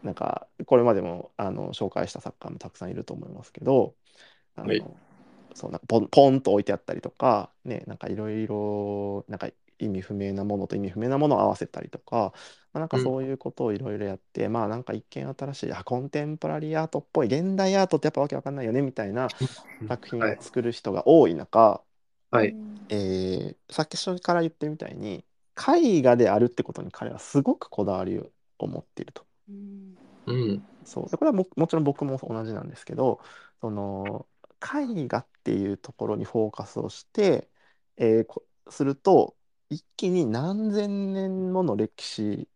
[0.03, 3.97] なんかこれまでもあの紹介した作家もたくさんいると思いますけど
[4.57, 4.85] あの、はい
[5.55, 12.33] そうなんかポンポンと置いてあったりとかねなんかいろいろなんか意味不明なものと意味不明なものを合わせたりとか、
[12.73, 19.33] まあ、なんかうんそういうことをいろいろやって、まあなんか一見新しいあコンテンポラリーアートっぽい現代アートってやっぱわけわかんないよねみたいな
[19.89, 20.39] 作品をはい。
[20.41, 21.83] 作る人が多い中、
[22.31, 22.59] はい。
[22.89, 25.25] えーさっき初から言ってるみたいに
[25.57, 28.31] 絵画であるってことに彼はすごくこだわりを
[28.67, 29.27] 持っていると。
[29.49, 29.97] うん
[30.27, 30.63] うん。
[30.85, 33.21] そうでこれはももちろん僕も同じなんですけど
[33.61, 34.27] その
[34.63, 37.49] 絵画っていうところにフォーカスをして、
[37.97, 39.35] えーこすると
[39.71, 42.49] 一気に何千年もの歴史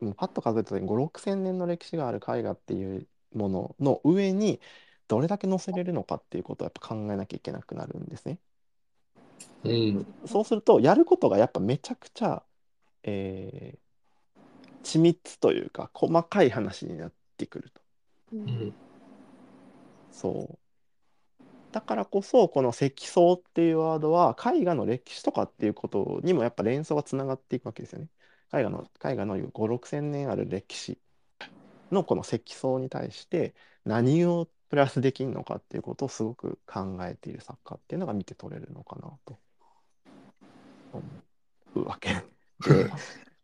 [0.00, 4.60] もうパッと数えた時に5 6千年の歴史がある絵画っていうものの上に
[5.08, 8.38] どれだけ載せれるのかっていうことをやっぱ考えなきゃいけなくなるんですね。
[9.64, 10.06] うん。
[10.26, 12.44] そうするとやることがやっぱめちゃくちゃ、
[13.04, 13.89] えー
[14.82, 17.80] 緻密というか細かい話になってくると。
[18.32, 18.74] ううんん。
[20.10, 20.58] そう。
[21.72, 28.08] だからこそこの積層っていうワードは絵画の歴史とかっていうことにもやっぱ連想がつながっていくわけですよね。
[28.52, 30.98] 絵画の絵画の5、6千年ある歴史
[31.92, 33.54] のこの積層に対して
[33.84, 39.38] 何をプラスできるのかっていうことをすごく考えている作家っていうのが見て取れるのかなと
[40.92, 41.02] 思
[41.74, 42.24] うわけ
[42.60, 42.90] で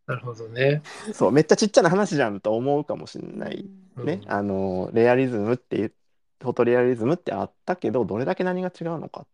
[0.07, 0.83] なるほどね。
[1.13, 3.71] そうめっちゃちっちゃな話じゃんと思うかもしれない。
[4.03, 4.31] ね、うん。
[4.31, 5.97] あのレアリズムっていう
[6.41, 9.27] フォトレアリズムってあったけどどれだけ何が違うのか、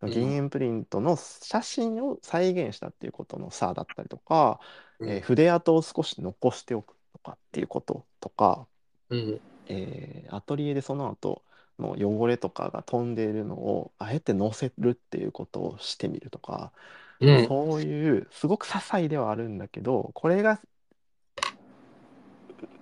[0.00, 0.10] うん。
[0.10, 4.60] 銀塩プリントの写真を再現したっていうことの差だったりとか、
[5.00, 8.68] えー筆跡を少し残しておくとかっていうこととか、
[9.10, 9.40] うん。
[9.66, 11.44] えーアトリエでその後
[11.78, 16.72] の汚れとかが飛んでいるのをあえて載せるっていうことをしてみるとか、
[17.20, 17.46] うん。
[17.46, 20.60] そういうすごく些細ではあるんだけどこれが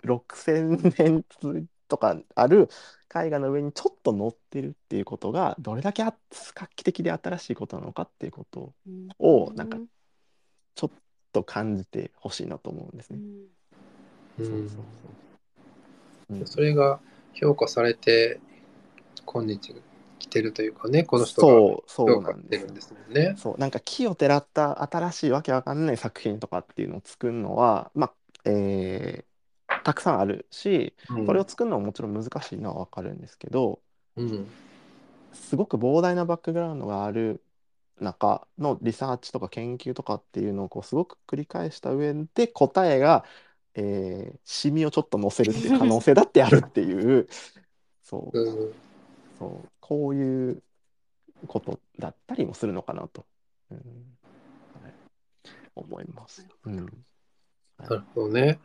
[0.02, 1.24] 6,000年
[1.88, 2.68] とかある
[3.14, 6.14] 絵画の上にちょっと載ってるっていうことがどれだけあ
[6.54, 9.08] 画期的で新しいことなのかっていうことうん。
[9.18, 9.78] をなんか
[10.74, 10.90] ちょっ
[11.32, 13.18] と感じてほしいなと思うんですね。
[14.38, 14.44] うん。
[14.44, 14.82] そうそうそ
[16.30, 16.34] う。
[16.34, 16.46] うん。
[16.46, 17.00] それが
[17.34, 18.40] 評価されて、
[19.26, 19.74] 今日来
[20.34, 23.34] てるというかね、この人がそうそうなんですんですもんね。
[23.38, 28.14] そうなんか木をてらった新しいわけわかんない作品とかっていうのを作るのはまあ
[28.50, 29.34] えー
[29.84, 33.80] たくさんあるしうんこれを作るのはもちろん難しいのはわかるんですけど
[34.16, 34.46] うん。
[35.32, 37.42] すごく膨大なバックグラウンドがある
[38.00, 43.24] 中のリサーチとか研究とかっていうのをこうすごく繰り返した上で答えが、
[43.74, 47.28] えーシミをちょっと載せるっていう可能性だってあるっていう
[48.02, 48.74] そううん。
[49.38, 50.62] そうこういう
[51.46, 53.24] ことだったりもするのかなと、
[53.70, 53.78] うん。
[53.78, 53.82] は
[54.88, 54.94] い。
[55.74, 56.46] 思います。
[56.64, 56.86] うん。
[57.78, 58.58] なるほどね。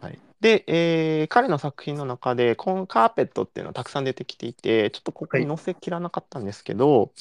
[0.00, 7.12] はい、で、えー彼の作品の中でこのカーペットっていうのはたくさん出てきていてちょっとここに載せきらなかったんですけど、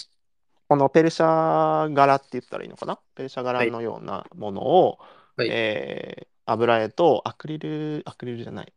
[0.68, 3.00] このペルシャ柄って言ったらいいのかな？
[3.16, 4.98] ペルシャ柄のようなものを、
[5.38, 5.48] はい。
[5.50, 8.74] えー油絵とアクリルアクリルじゃない、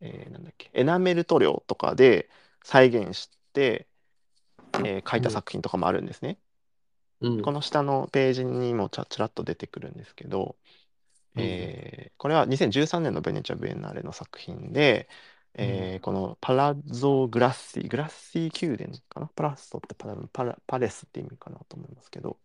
[0.00, 0.70] えーなんだっけ？
[0.72, 2.30] エナメル塗料とかで
[2.66, 3.86] 再現して、
[4.84, 6.36] えー描いた作品とかもあるんですね。
[7.20, 7.42] うん。
[7.42, 10.56] この下のページにもちゃちらっと出てくるんですけど、
[11.36, 11.42] うん。
[11.42, 15.08] えーこれは2013年のベネチア・ビエンナーレの作品で、
[15.54, 19.28] えーこのパラゾ・グラッシー、グラッシー宮殿かな？
[19.28, 22.36] パラッソってパラパラパレスって意味かなと思いますけど、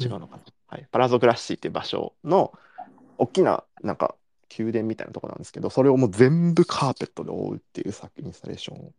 [0.00, 2.52] 違うのかな、はい、パラゾ・グラッシーっていう場所の
[3.18, 4.16] 大きななんか
[4.58, 8.92] 宮殿みたいなところなんですけど、それをもう全部カーペットで覆うっていう作インスタレーションを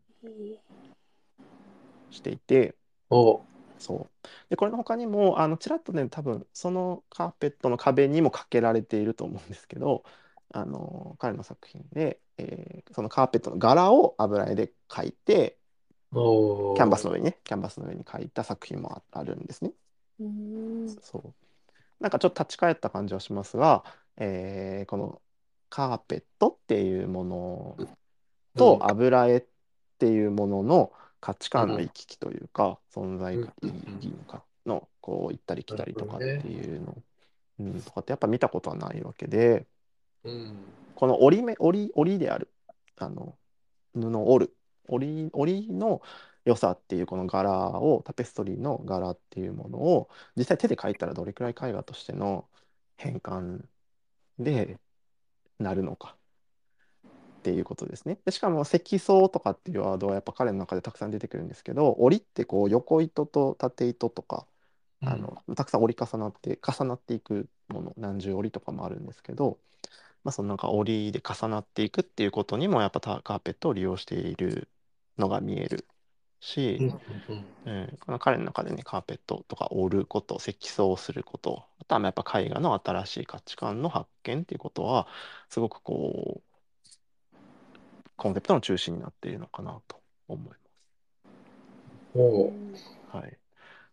[2.09, 2.75] していて、
[3.09, 3.47] おう
[3.77, 4.27] そう。
[4.49, 10.03] で、これの他にも、あの、ちらっとね、多分、そのカーペットの壁にもかけられていると思うんですけど、
[10.49, 15.57] あの、彼の作品で、えーそのカーペットの柄を油絵で描いて、
[16.73, 19.73] キャンバスの上にね、キャンバスの上に描いた作品もああるんですね。
[20.19, 21.33] うんそう。
[21.99, 23.83] なんかちょっと立ち返った感じはしますが、
[24.17, 25.21] えーこの
[25.69, 27.79] カーペットっていうもの
[28.57, 29.41] とうん油絵っ
[30.01, 33.51] ていうものの価値観の行き来というか、存在うん
[34.01, 36.97] 意義かのこう行ったり来たりとかっていうの、
[37.59, 39.67] うん、とかってやっぱ見たことはないわけで。
[40.23, 40.55] うん。
[40.95, 42.51] この織り目織り織りである
[42.97, 43.35] あの
[43.93, 44.55] 布を織る。
[44.87, 46.01] 織り織りの
[46.45, 52.45] 良さっていうこの柄をタペストリーの柄っていうものを実際手で描いたらどれくらい絵画としての
[52.97, 53.61] 変換
[54.39, 54.79] で
[55.59, 56.17] なるのか
[57.41, 58.19] っていうことですね。
[58.23, 64.45] でしかも積層とかっていうワードはやっぱ彼の中でたくさん出てくるんですけど織りってこう横糸と縦糸とか
[65.03, 69.57] あのたくさん折り重なって重なっていくもの何重折りとかもあるんですけど、
[70.23, 74.69] まあ、そのなんか折りで重なっていくっていうことにもやっぱタカーペットを利用している
[75.17, 75.87] のが見える
[76.39, 76.77] し、
[77.65, 77.97] うん。
[77.99, 85.07] この彼の中でねカーペットとか折ること積層することあとはまあやっぱ絵画の新しい価値観の発見っていうことは
[85.49, 86.50] すごくこう
[88.21, 90.61] コンセプトの中心になっているのかなと思います。
[93.07, 93.39] はい、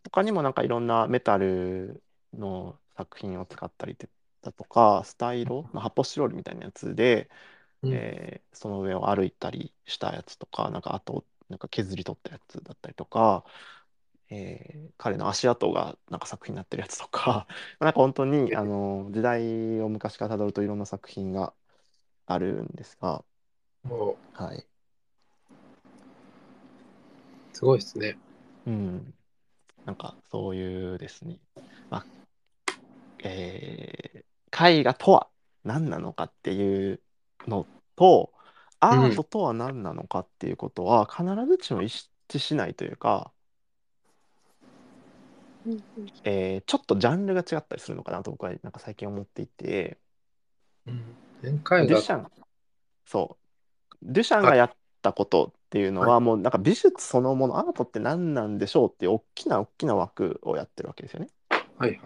[0.05, 2.03] 他にもなんかいろんなメタル
[2.35, 3.97] の作品を使ったり
[4.43, 7.31] だとかスタイロ、まあ、発泡スチロールみたいなやつで、
[7.83, 7.93] うん。
[7.95, 13.45] えーその上を歩いたりしたやつとかなんかあとなんか削り取ったやつだったりとか、
[14.31, 17.47] えー彼の足跡がなんか作品になってるやつとか
[17.81, 21.55] なんか本当にあの時代を昔からたどるといろんな作品が
[22.27, 23.25] あるんですが、
[24.35, 24.65] はい。
[27.53, 28.17] すごいですね。
[28.67, 29.15] うん、
[29.85, 31.39] なんかそういうですね、
[31.91, 32.07] まあ
[33.25, 35.29] えー絵画とは
[35.63, 37.01] 何なのかっていう
[37.47, 37.67] の
[37.97, 38.33] と
[38.81, 43.31] アートとは何なのかっていうことは必ずしも一致しないというか、
[46.25, 49.99] えーちょっとジャンルが違ったりするのかなと僕はなんか最近思っていて。
[50.87, 51.03] うん。
[51.43, 52.27] 展開がデュシャン。
[53.07, 53.48] そう
[54.03, 61.29] デュシャンがやったことっていうのははもうなんか美術そのものアートって何なんでしょうっていう大きな大きな枠をやってるわけですよね。
[61.79, 61.99] はいはい。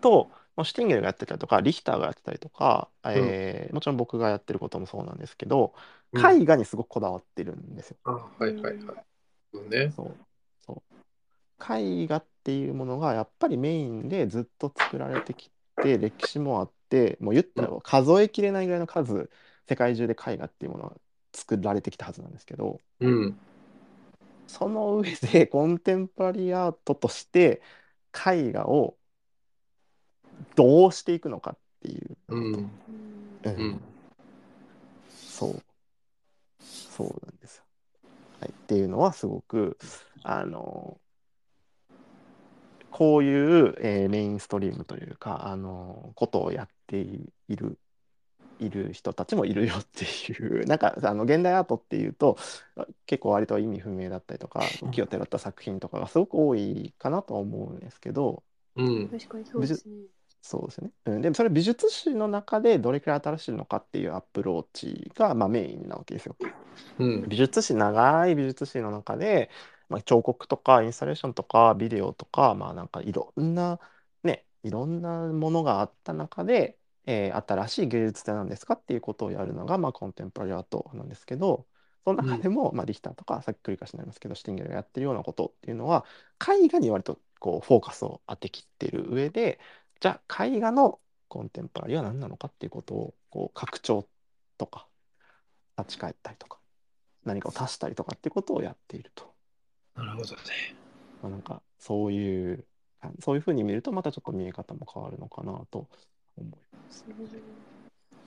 [0.00, 5.74] ともうシュティンゲルがやってたりとかリヒターがやってたりとか、えーもちろん僕がやってることもそうなんですけど
[6.12, 7.96] うん絵画にすごくこだわってるんですよ。
[8.04, 9.04] あはいはいはい。
[9.52, 9.92] そうね。
[9.96, 10.26] そう
[10.64, 10.82] そ
[11.60, 19.30] う絵画っていうものがやっぱりメインでずっと作られてきて歴史もあってもう言ったら数えきれないぐらいの数
[19.68, 20.96] 世界中で絵画っていうものが
[21.32, 23.38] 作られてきたはずなんですけどうん。
[24.46, 27.62] その上で コンテンポラリーアートとして
[28.12, 28.96] 絵画を
[30.54, 32.54] どうしていくのかっていううん。
[32.54, 32.70] う
[33.44, 33.80] うんん。
[35.10, 35.62] そう。
[36.60, 37.64] そうなんですよ。
[38.40, 39.78] はい、っていうのはすごく
[40.22, 40.98] あの
[42.90, 47.78] こういう、えーメインストリームというかあのことをやっている
[48.58, 52.36] いる人たちもいるよっていうなんかあの現代アートっていうと
[53.06, 58.42] 結構割と意味不明だったりとか気をてらった作品とかがすごく多いかなとは思うんですけど、
[58.76, 59.08] うん。
[59.08, 59.94] 確かにそうですね。
[60.42, 60.90] そうですね。
[61.06, 66.36] うん、でもそれ美術史の中でどれくらい新しいのかっていうアプローチが、まあ、メインなわけですよ。
[66.98, 67.28] うん。
[67.28, 69.50] 美術史長い美術史の中で、
[69.88, 73.80] まあ、彫刻とかインスタレーションとかビデオとかまあなんかいろんな
[74.22, 81.66] ねいろんなものがあった中で、えー新しい芸術って何ですかっていうことをやるのが、まあ、コンテンポラリーアートなんですけど
[82.04, 86.04] その中でも、まあ、リヒターとかさっき繰り返しになりますけどシュティンゲルがやってるようなことっていうのは
[86.40, 89.58] 絵画に割とこうフォーカスを当てきってる上で
[90.00, 94.06] じゃあ絵画のコンテンポラリーは何なのかっていうことをこう拡張
[94.58, 94.86] とか
[95.78, 96.58] 立ち返ったりとか
[97.24, 99.34] 何かを足したりとかっていうことをやっていると。
[99.96, 100.76] なるほどね。
[101.22, 102.64] まあ、なんかそういう
[103.00, 105.88] あそういうふうに見るとまたちょっと見え方も変わるのかなと
[106.38, 106.56] 思いま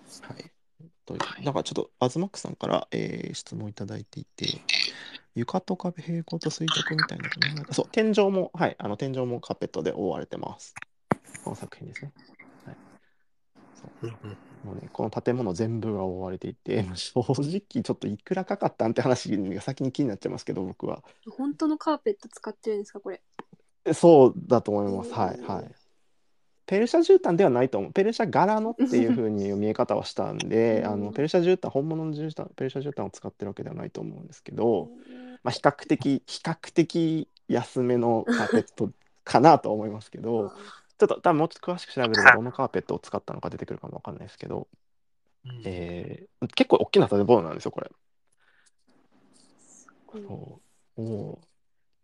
[0.05, 0.23] す。
[0.23, 0.51] はい。
[1.05, 4.61] となんかちょっとアズマックさんから、えー質問いただいていて
[5.35, 10.73] 床と壁平行と垂直みたいなのがねそう天井もはいあの天井もカーペットで覆われてます。
[11.43, 12.11] この作品ですね。
[12.65, 12.75] はい。
[14.01, 14.67] そう。
[14.67, 21.03] もうね、この建物全部が覆われていて、 正直ちょっといくらかかったんって話が先に気になっちゃいますけど、僕は。
[21.29, 23.21] 本当のカーペット使ってるんですかこれ。
[23.85, 25.13] えそうだと思います。
[25.13, 25.75] はいはい。
[26.69, 27.91] ペルシャ絨毯ではないと思う。
[27.91, 30.85] ペルシャ柄のっていう風に見え方はしたんで、うん。
[30.85, 34.87] あのペルシャ絨毯、本物の絨毯、ペルシャ絨毯を使ってるわけではないと思うんですけど、
[35.41, 38.91] まあ、比較的、比較的安めのカーペット
[39.23, 40.49] かなと思いますけど、
[40.99, 44.67] ちょっと多分もうちょっと詳しく調べるとどのカーペットを使ったのか出てくるかもわかんないですけど、
[45.45, 45.61] うん。
[45.65, 47.89] えー結構大きな建物なんですよ、これ。
[50.13, 50.61] うんそ
[50.97, 51.01] う。
[51.01, 51.39] お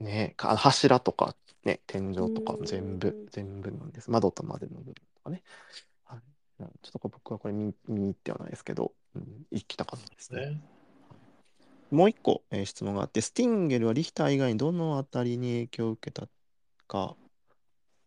[0.02, 1.36] ーね柱とか、
[1.66, 4.12] ね、天井とかうん全部、全部なんです。
[4.12, 5.44] 窓とまでの部分とかね。
[6.06, 10.52] はい、なちょっと僕はこれ見見に行ってはないですけど、うん、行きたかったですね。
[10.52, 10.62] ね。
[11.92, 16.28] もう一個、えー質問があって、スティンゲルはリヒター以外にどのあたりに影響を受けた
[16.88, 17.16] か、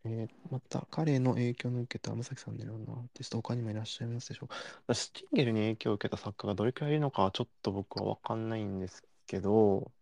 [0.04, 4.94] ええーまた、彼の影響の受けた天崎さんのようなアーティスト、他にもいらっしゃいますでしょうか。
[4.94, 9.92] スティンゲルに影響を受けた作家がどれくらいいるのかはちょっと僕は分かんないんですけど、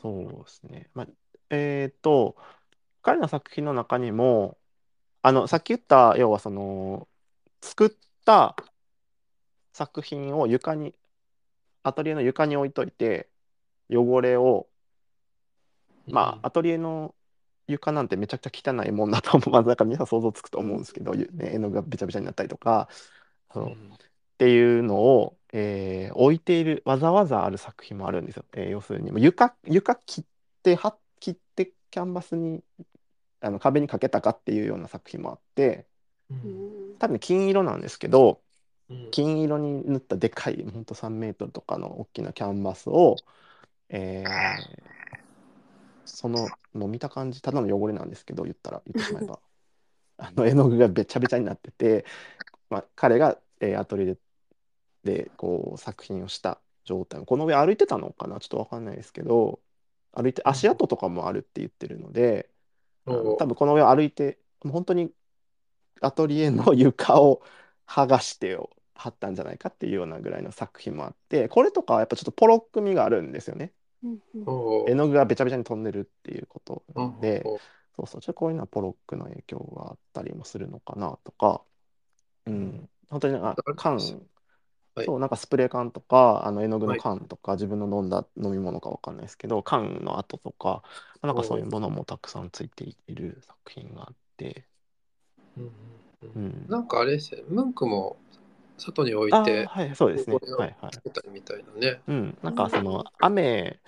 [0.00, 0.90] そうですね。
[0.94, 1.06] まあ、
[1.50, 2.36] えっと、
[3.02, 4.58] 彼の作品の中にも、
[5.22, 7.08] あの、さっき言った、要はその、
[7.62, 7.90] 作っ
[8.24, 8.56] た
[9.72, 10.94] 作品を床に、
[11.82, 13.28] アトリエの床に置いといて、
[13.90, 14.68] 汚れを、
[16.06, 17.14] まあ、アトリエの
[17.66, 19.50] 床なんてめちゃくちゃ汚いもんだと思う。
[19.50, 22.88] まあ、なんか皆さん想像つくと思うんですけど、ゆね絵の具がべちゃべちゃになったりとか、
[23.52, 23.76] そうっ
[24.38, 28.46] ていうのを、えー置いている、わざわざある作品もあるんですよ。
[28.54, 30.24] えー要するに、もう床、床切っ
[30.62, 32.62] て、は切ってキャンバスに、
[33.40, 35.86] あの壁にかけたかっていうような作品もあって、
[36.98, 38.42] 多分金色なんですけど、
[38.90, 39.10] うん。
[39.10, 43.16] 金色に塗ったでかい、ほんと3メートルとかの大きなキャンバスを、
[43.88, 44.84] えー
[46.06, 49.40] その、もう見た感じ、ただの汚れなんですけど、言ったら、言ってしまえば、
[50.18, 52.04] あの絵の具がべちゃべちゃになってて、
[52.70, 54.18] まあ、彼が、えーアトリエで、
[55.04, 59.60] でこう作品をした状態、この上歩いてたのかな、ちょっとわかんないですけど、
[60.12, 62.50] 歩いて、足跡とかもあるって言ってるので、
[63.06, 65.10] あのお多分この上を歩いて、本当に
[66.00, 67.42] アトリエの床を
[67.86, 73.72] 剥がしてを貼ったんじゃないかっていうようなぐらいの作品もあって、これとかはやっぱちょっとポロック味があるんですよね。
[74.88, 77.58] 絵の具がべちゃべちゃに飛んでるっていうことおで、お
[77.96, 81.62] そうそう、ちょっとこういうのはポロックの影響があったりもするのかなとか、
[82.46, 83.98] うん、本当になんか缶、
[84.94, 90.82] はいそう、なんかスプレー缶とか、あの絵の具のはい缶とか、自分の飲んだ飲み物かわかんないですけど、缶の跡とか、
[91.20, 94.68] まあなんかそういうものもたくさんついている作品があって、
[95.56, 95.70] うん
[96.34, 96.68] うん。
[96.68, 98.16] なんかあれですよね、ムンクも
[98.78, 100.40] 外に置いあてー、はい、そうですね。
[100.56, 101.02] はいはい。
[101.32, 102.00] みたいなね。
[102.06, 103.80] うん、なんかその雨、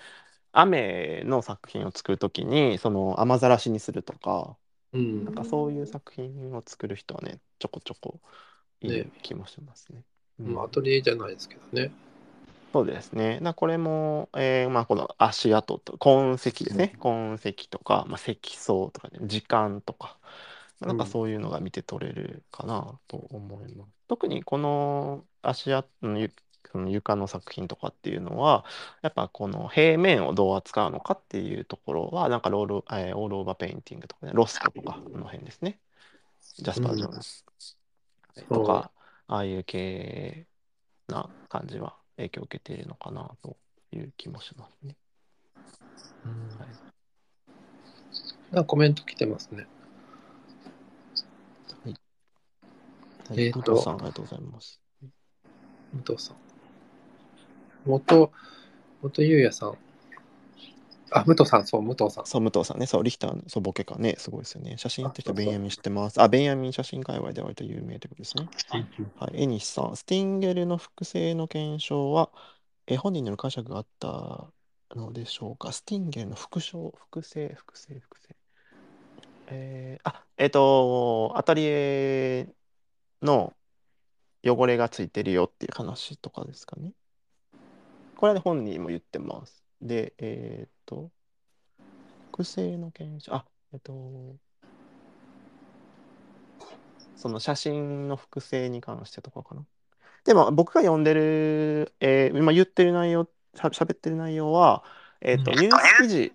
[0.53, 4.59] 雨の作品を作るときに、その雨ざらしにするとか、
[4.93, 8.21] うんなんかそういう作品を作る人はね、ちょこちょこ
[8.81, 9.99] いるね気もしますね。
[10.01, 11.93] うんまあアトリエじゃないですけどね。
[12.73, 13.41] そうですね。
[13.41, 16.95] なこれも、えーまあ、この足跡と痕跡ですね。
[17.01, 20.19] 痕跡とか、まあ、積層とかね、時間とか、
[20.81, 23.91] なんかうんそういうのが見て取れるかなと思います。
[24.09, 26.33] 特にこの足跡のゆ
[26.71, 28.65] その床の作品とかっていうのは、
[29.03, 35.81] やっぱこの平面をどう扱うのかっていうところは、なんかロール、えーオールオーバーペインティングとかね、ロスコとか、あの辺ですね。
[36.57, 37.45] ジャスパー・ジョーンズ
[38.53, 38.91] とか、
[39.29, 40.47] ああいう系
[41.09, 43.57] な感じは影響を受けているのかなと
[43.93, 44.97] いう気もしますね。
[46.25, 46.97] はい
[48.53, 49.67] なんかコメント来てますね。
[51.85, 51.95] はい、
[53.33, 54.81] えーと武藤さん、ありがとうございます。
[55.93, 56.37] 武藤さん。
[57.85, 58.33] 元、
[59.03, 59.77] 元優也さん。
[61.21, 62.27] あ、武藤さん、そう、武藤さん。
[62.27, 64.77] そう、武藤さんね、そう、リヒターのそうボケかね、すごいですよね。
[64.77, 66.21] 写真って人ベンヤミン知ってます。
[66.21, 68.49] あ、ベンヤミン写真界隈で割と有名ということですね。
[69.17, 72.31] はい、エニシさん、スティンゲルの複製の検証は、
[72.87, 74.47] え本人による解釈があった
[74.95, 75.73] のでしょうか？
[75.73, 78.37] スティンゲルの複唱、複製、複製、複製。
[79.49, 82.49] えーあ、えっ、と、アトリエ
[83.23, 83.53] の
[84.45, 86.93] 汚れがついてるよっていう話とかですかね。
[88.17, 89.65] これはね本人も言ってます。
[89.83, 91.11] で、えっ、と、
[92.31, 94.37] 複製の検証、あ、えっ、と、
[97.17, 99.65] その写真の複製に関してとかかな。
[100.25, 103.25] でも僕が読んでる、えー今言ってる内容、
[103.55, 104.85] しゃ喋ってる内容は、
[105.21, 106.33] えっ、と、うんニュース記事、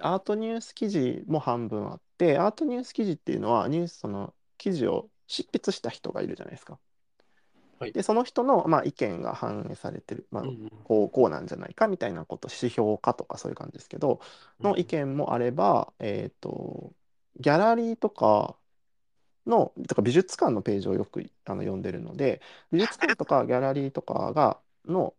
[0.00, 6.78] アートニュース記事も半分あって、アートニュース記事っていうのは、ニュース、その記事を執筆した人がいるじゃないですか。
[7.82, 7.92] はい。
[7.92, 14.20] で、その人の、まあ、意見が反映されてる、まあう、んこう、こうなんじゃないかみたいなこと、指標化とかそういう感じですけど、
[14.60, 16.92] の意見もあれば、えっと、
[17.40, 18.56] ギャラリーとか
[19.46, 25.14] の、とか美術館のページをよくあの読んでるので、美術館とか ギャラリーとかが、の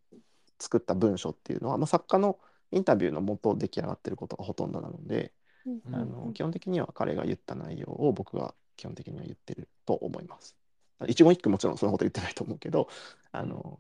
[0.60, 2.40] 作った文章っていうのは、まあ、作家の
[2.72, 5.34] インタビューのもと出来上がってることがほとんどなので、
[5.66, 5.96] うんうん。
[5.96, 10.63] あの基本的には彼が言った内容を僕が基本的には言ってると思います。
[11.08, 12.88] 一言一句もちろんそんなこと言ってないと思うけど、
[13.32, 13.80] あの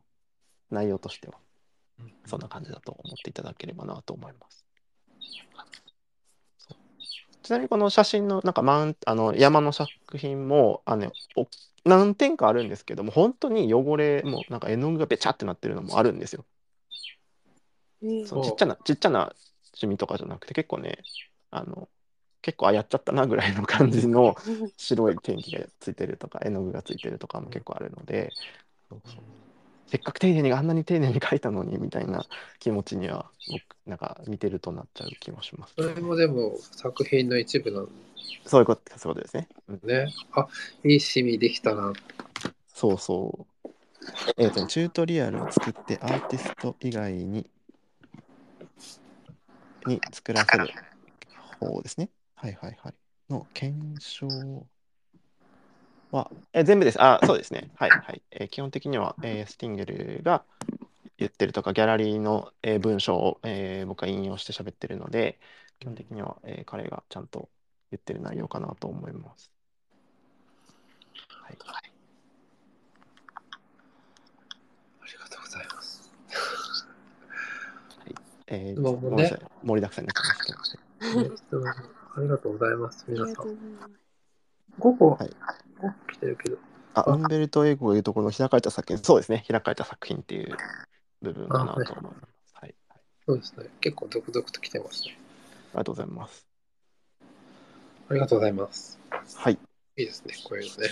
[0.69, 1.35] 内容としては
[2.25, 4.65] そんな感じだと思っていただければなと思います。
[7.43, 11.47] ちなみにこの写真のなんかマウンあの山の作品もあの、お
[11.83, 16.45] 何点かあるんですけども本当に汚れもうなんか絵の具がべちゃってなってるのもあるんですよ。
[18.01, 19.33] うんそのちっちゃなちっちゃな
[19.73, 20.99] シミとかじゃなくて結構ね
[21.51, 21.89] あの
[22.43, 24.35] 結構あやっちゃったなぐらいの感じの
[24.77, 28.31] 白い天気がついてるとか絵の具がついてるとかも結構あるので
[29.87, 32.25] せっかく丁寧にあんなに丁寧に書いたのにみたいな
[32.59, 37.87] 気持ちには僕なんか見てるとなっちゃう気もしますね、それもでも作品の一部なん
[38.45, 39.47] そういうことそういうことですね。
[39.69, 40.13] うんね。
[40.33, 40.47] あ、
[40.83, 41.93] いいシミできたな。
[42.67, 43.69] そうそう。
[44.37, 47.49] えっ、と、チュートリアルを作ってアーティスト以外に
[49.85, 50.67] に作らせる
[51.59, 52.09] 方ですね。
[52.43, 52.93] はいはいはい。
[53.29, 53.73] の検
[54.03, 54.27] 証
[56.11, 57.01] は、え全部です。
[57.01, 57.69] あ、そうですね。
[57.75, 58.21] はいはい。
[58.31, 60.43] えー基本的には、えースティンゲルが
[61.17, 65.39] 言ってるとか、ギャラリーの、えー文章を、えー僕は引用して喋ってるので、
[65.79, 67.47] 基本的には、えー彼がちゃんと
[67.91, 69.49] 言ってる内容かなと思います。
[71.29, 71.57] はい。
[71.65, 71.81] あ
[75.05, 76.11] りがとうございます。
[78.47, 79.39] えーもうねごめんなさい。
[79.63, 80.77] 盛りだくさんになってますけ
[81.15, 82.02] ど。
[82.15, 83.05] ありがとうございます。
[83.07, 83.41] 皆さ。
[83.43, 83.57] ん。
[84.79, 85.29] 午後、はい
[86.07, 86.57] 来てるけど。
[86.93, 90.55] あ、あウンベルト・エゴが言うところの開かれた作品、そうですね、開かれた作品っていう
[91.21, 92.53] 部分かなと思います。
[92.53, 93.01] はい、はい。
[93.25, 93.69] そうですね。
[93.81, 95.17] 結構続々と来てますね。
[95.73, 96.47] ありがとうございます。
[98.09, 98.99] ありがとうございます。
[99.35, 99.53] はい。
[99.53, 100.35] いいですね。
[100.43, 100.89] こういうのね。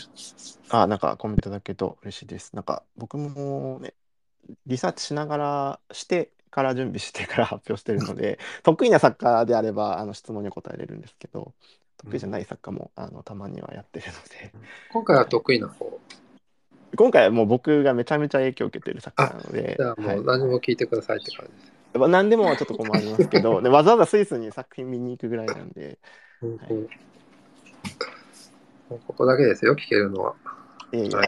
[0.69, 2.55] あ、なんかコメントいただけると嬉しいです。
[2.55, 3.93] なんか僕もね、
[4.65, 11.54] リサーチしながらしてから準備してから 発表してるので、得意な作家であればあの質問に答えれるんですけど、
[11.97, 14.54] 得意じゃない作家もあのたまにはやってるので、
[14.89, 15.99] 今回は得意な方？
[16.95, 20.20] 今回はもう僕がめちゃめちゃ影響を受けてる作家なので、じゃあもはい。
[20.20, 21.72] う何も聞いてくださいって感じです。
[21.97, 25.99] まあ何でもはちょっと困りますけど、 でわざわざスイスに作品見に行くぐらいなんで、
[26.41, 26.80] うんはい。
[28.89, 30.36] ここだけですよ、聞けるのは。
[30.93, 31.24] いやいや、は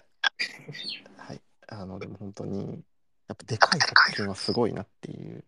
[1.18, 2.84] はいい、あの、でも本当に、
[3.28, 5.44] やっぱでかい作品はすごいなっていう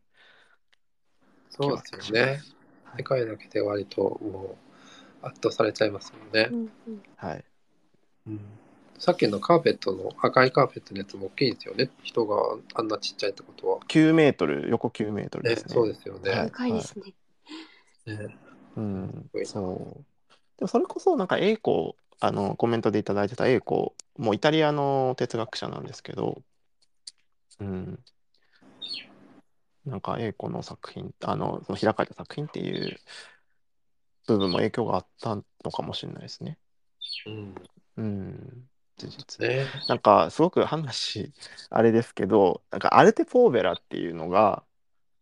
[1.52, 2.32] 気そうはですよね。
[2.32, 2.42] はい
[2.98, 4.56] 世界だけで割とも
[5.22, 6.56] う圧倒されちゃいますもんねう。
[6.56, 7.44] んうんはい。
[8.98, 11.90] さっきのカーペットの赤いカーペットのやつも大きいんですよね。
[12.04, 13.80] 人があんなちっちゃいってことは。
[13.88, 15.74] 9メートル、横9メートルねですね。
[15.74, 16.32] そうですよね。
[16.32, 17.14] はいでかいですね。
[18.06, 18.38] ね
[18.78, 20.06] うんそう。
[20.58, 26.42] でもそれこそ、なんか、栄光、あの、コメントでいただいてた栄光、もうイタリアの哲学者なんですけど、
[27.60, 28.00] うん。
[29.86, 33.00] なんか、栄光の作品、あの、その開かれた作品っていう
[34.28, 36.58] 部分も影響があったのかもしれないですね。
[37.28, 37.56] うん。
[37.98, 38.70] うん。
[38.98, 39.48] 事実。
[39.48, 39.68] ね。
[39.88, 41.32] なんかすごく話
[41.70, 44.64] あれですけどなんかアルテ・ポーベラっていうのが、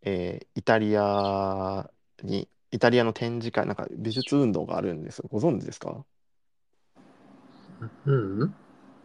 [0.03, 1.89] えーイタリア
[2.23, 6.05] にイタリアの展示会なんか美術運動があるんですよご存知ですか？
[8.05, 8.15] う
[8.45, 8.55] ん。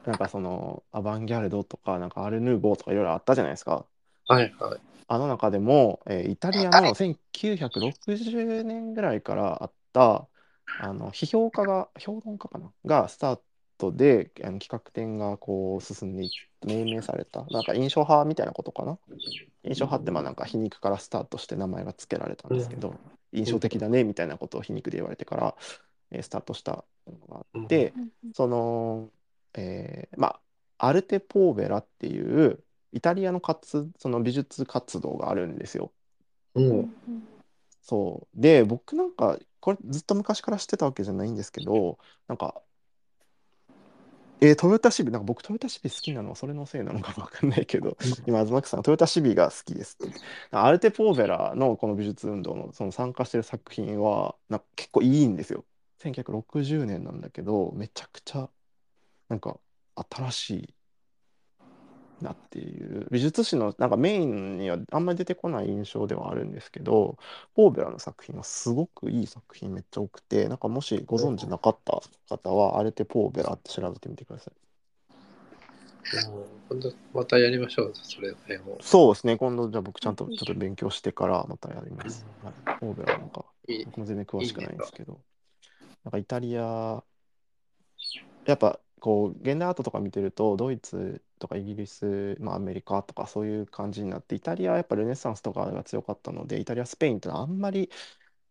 [0.07, 3.85] なんかそのアバンギャルドとかなんかアル・ヌーボーとかいろいろあったじゃないですか。
[4.27, 4.81] はいはい。
[5.07, 10.27] あの中でも、えーイタリアの1960年ぐらいからあった
[10.81, 12.71] あの批評家が評論家かな？
[12.85, 13.41] がスター
[13.79, 16.31] トであの企画展がこう進んでい
[16.67, 17.45] 命名された。
[17.51, 18.99] なんか印象派みたいなことかな？
[19.65, 22.95] 印象派ってまあなんか皮肉からスタートして名前が付けられたんですけど、
[23.33, 25.55] 印象的だねみたいなことを皮肉で言われてから、
[26.11, 27.93] えースタートしたのがあって、
[28.35, 29.09] その、
[29.59, 30.41] えーま
[30.79, 35.93] あ、アルテ・ポーベラっていうイタリアの活その美術活動があるんですよ。
[36.55, 36.61] う。
[36.61, 36.89] うんん
[37.83, 38.41] そう。
[38.41, 41.99] で、僕なんか、これずっと昔から知ってたわけじゃないんですけど、
[42.29, 42.61] なんか、
[44.41, 46.31] えートヨタシビ、なんか僕トヨタシビ好きなの？
[46.31, 47.97] はそれのせいなのかわかんないけど、
[48.27, 49.99] 今、東木さん、トヨタシビが好きです。
[50.53, 55.65] アルテ・ポーベラのこの美術運動のその参加してる作品は、なんか結構いいんですよ。
[56.03, 58.49] 1960年なんだけど、めちゃくちゃ、
[59.29, 59.59] なんか
[60.11, 60.75] 新しい
[62.21, 67.17] なっていう美術史のなんかメインにはあんまり出てこない印象ではあるんですけど
[67.55, 74.55] ポーベラの作品はすごくいい作品めっちゃ多くてなんかもしご存知なかった方はアルテ・ポーベラって調べてみてください。
[76.71, 78.59] 今度またやりましょう、それね。
[78.65, 83.45] もそうですね今度じゃあ僕ちゃんとちょっと勉強してからまたやります、はい、ポーベラなんか。
[83.85, 85.21] 僕も全然詳しくないんですけど。
[86.05, 87.05] なんかイタリア
[88.47, 97.91] やっぱこう現代アートとか見てるとドイツとかイギリス、まあ、アメリカとかそういう感じになってイタリアはやっぱルネサンスとかが強かったのでイタリアスペインってのはあんまり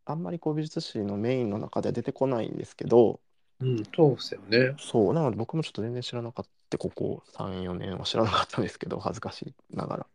[0.05, 3.19] あんまりこう美術史のメインの中では出てこないんですけど
[3.59, 4.75] うん、そうですよね。
[4.77, 6.77] そうなので僕もちょっと全然知らなかった。
[6.77, 10.07] ここ34年は知らなかったんですけど恥ずかしいながら。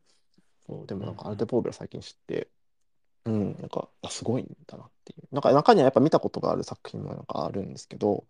[0.66, 2.48] そうでもなんかアルテ・ポーベラ最近知って
[3.24, 5.28] うんなんかあすごいんだなっていう。
[5.32, 8.24] なんか中にはやっぱ見たことがある作品もなんかあるんですけど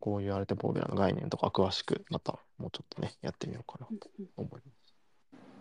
[0.00, 4.94] こういうアルテ・ポーベラの概念とか詳しくまたもうちょっとねやってみようかなと思います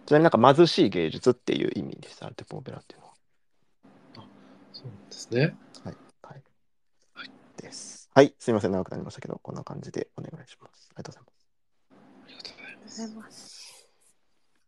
[0.08, 3.14] ちなみになんか貧しい芸術っていう意味ですアルテ・ポーベラっていうのは？
[4.74, 5.56] そうですね。
[5.84, 5.96] はい。
[6.22, 6.42] はい。
[7.58, 8.10] です。
[8.16, 8.34] はい。
[8.40, 8.72] すみません。
[8.72, 10.90] 長くなりましたけど、こんな感じでお願いします。
[10.96, 11.48] ありがとうございます。
[12.24, 12.54] ありがとう
[12.86, 13.88] ございます。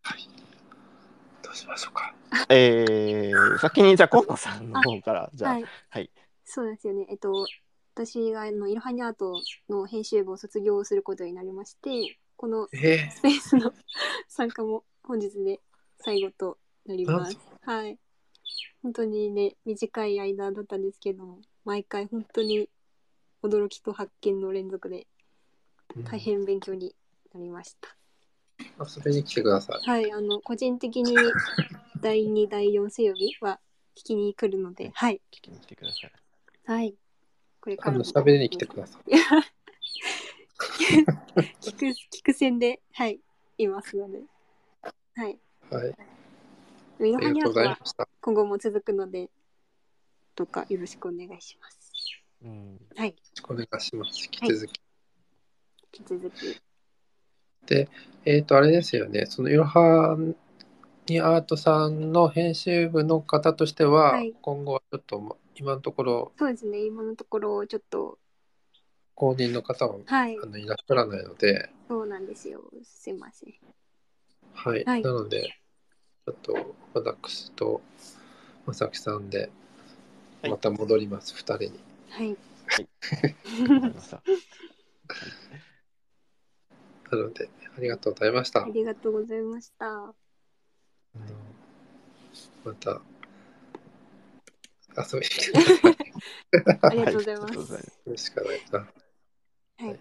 [0.03, 1.51] ありがとうございます。
[1.51, 2.15] うしましょうか。
[2.49, 5.65] えー、先にじゃあ今野さんの方からじゃあはい。
[5.89, 6.11] はい
[6.43, 7.05] そうですよね。
[7.09, 7.45] えっと、
[7.93, 9.33] 私があのイロハニアート
[9.69, 13.73] の編集部を卒業することになりまして、このえスペースの
[14.27, 15.59] 参加も本日で
[15.99, 17.37] 最後となります。
[17.63, 17.99] はい。
[18.81, 22.69] 本当にね、短い間だったんですけど、毎回本当に
[23.43, 26.95] 驚きと発見の連続でー、大変勉強に
[27.33, 27.95] なりました。
[28.79, 29.89] 遊びに来てください。
[29.89, 31.15] はい、あの、個人的に
[32.01, 33.59] 第2、第4水曜日は
[33.97, 35.21] 聞きに来るので、はい。
[35.31, 36.11] 聞きに来てください
[36.65, 36.95] はい。
[37.62, 39.12] これからも喋りに来てください。
[41.62, 43.20] 聞く、聞く線で、はい、
[43.57, 44.22] いますので。
[45.16, 45.39] はい。
[45.70, 45.93] はい。
[47.09, 48.07] いました。
[48.22, 49.30] 今後も続くので、
[50.36, 51.91] どうかよろしくお願いします。
[52.43, 53.09] うんはい。
[53.09, 54.24] よろしくお願いします。
[54.26, 54.82] 引き続き。
[55.99, 56.62] 引き続き。
[58.26, 59.26] えっ、と、あれですよね。
[59.28, 60.18] そのいろは
[61.07, 68.18] にアートさんの編集部の方としては、はい今後はちょっとま今のところそうですね、今のところ、ちょっと、
[69.16, 72.64] 公認の方ははいあ、のいらっしゃらないので、そうなんですよ。
[72.84, 73.54] すいません。
[74.54, 74.84] はい。
[74.86, 75.56] はいなので、
[76.26, 77.82] ちょっと私と
[78.68, 79.52] 正木さんで
[80.41, 81.80] はいまた戻ります、二人に。
[82.10, 82.30] はい。
[82.32, 84.22] わかりました
[87.12, 88.64] なので、ありがとうございました。
[88.64, 89.86] ありがとうございました。
[89.86, 90.14] あの
[92.64, 93.02] また
[94.97, 95.97] 遊びに来てください。
[96.81, 97.53] ありがとうございます。
[97.53, 97.61] よ
[98.07, 99.85] ろしくお願いします。
[99.85, 99.99] はい。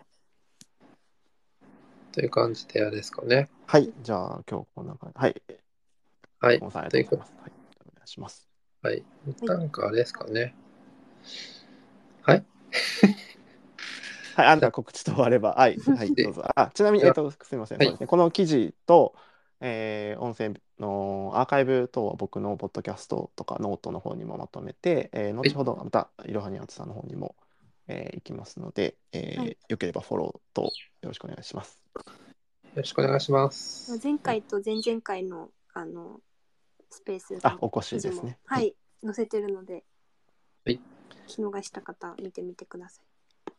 [2.12, 3.48] という感じであれですかね。
[3.66, 5.42] はいじゃあ今日こんな感じはい
[6.40, 8.50] はいとうございますはいお願いします
[8.82, 9.04] はい。
[9.42, 10.54] なんかあれですかね。
[12.22, 12.44] はい。
[14.36, 16.44] はい、あんた告知と終われば、はい、はい、 どうぞ。
[16.56, 19.14] あ、ちなみに、ではえっと、すみません、はいこの記事と、
[19.60, 27.36] えー音声のアーカイブ等は僕のポッドキャストとかノートの方にもまとめて、えー後ほどまたいろはにあつさんの方にも、
[27.88, 30.70] えー行きますので、えーはいよければフォローとよ
[31.02, 31.82] ろしくお願いします。
[31.94, 32.02] よ
[32.76, 34.00] ろしくお願いします。
[34.02, 36.20] 前回と前々回の、あの、
[36.88, 38.38] スペースあ、お越しですね。
[38.46, 39.84] はい、載せてるので、
[40.64, 40.80] はい
[41.26, 43.04] 聞き逃した方、見てみてください。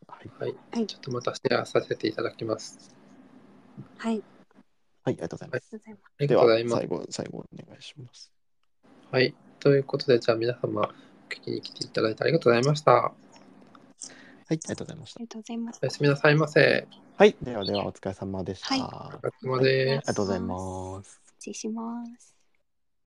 [0.08, 0.56] はい、はい。
[0.72, 2.96] はいちょっとまたシェアさせていただきます。
[3.98, 4.24] はい、
[5.04, 5.72] はい、ありがとうございます。
[5.72, 6.14] がとうございます。
[6.18, 6.88] ありではがとうございます最。
[6.88, 8.32] 後、最後お願いします。
[9.12, 9.36] はい。
[9.60, 10.94] ということで、じゃあ皆様、
[11.30, 12.92] 聞きに来ていただいてありがとうございました。
[12.92, 13.14] はい、
[14.50, 15.18] ありがとうございました。
[15.18, 15.86] ありがとうございますお。
[15.86, 16.88] やすみなさいませ。
[17.18, 18.68] はい、ではではお疲れ様でした。
[18.68, 21.22] はいあお疲れ様ですりがとうございます。
[21.40, 22.41] 失礼します。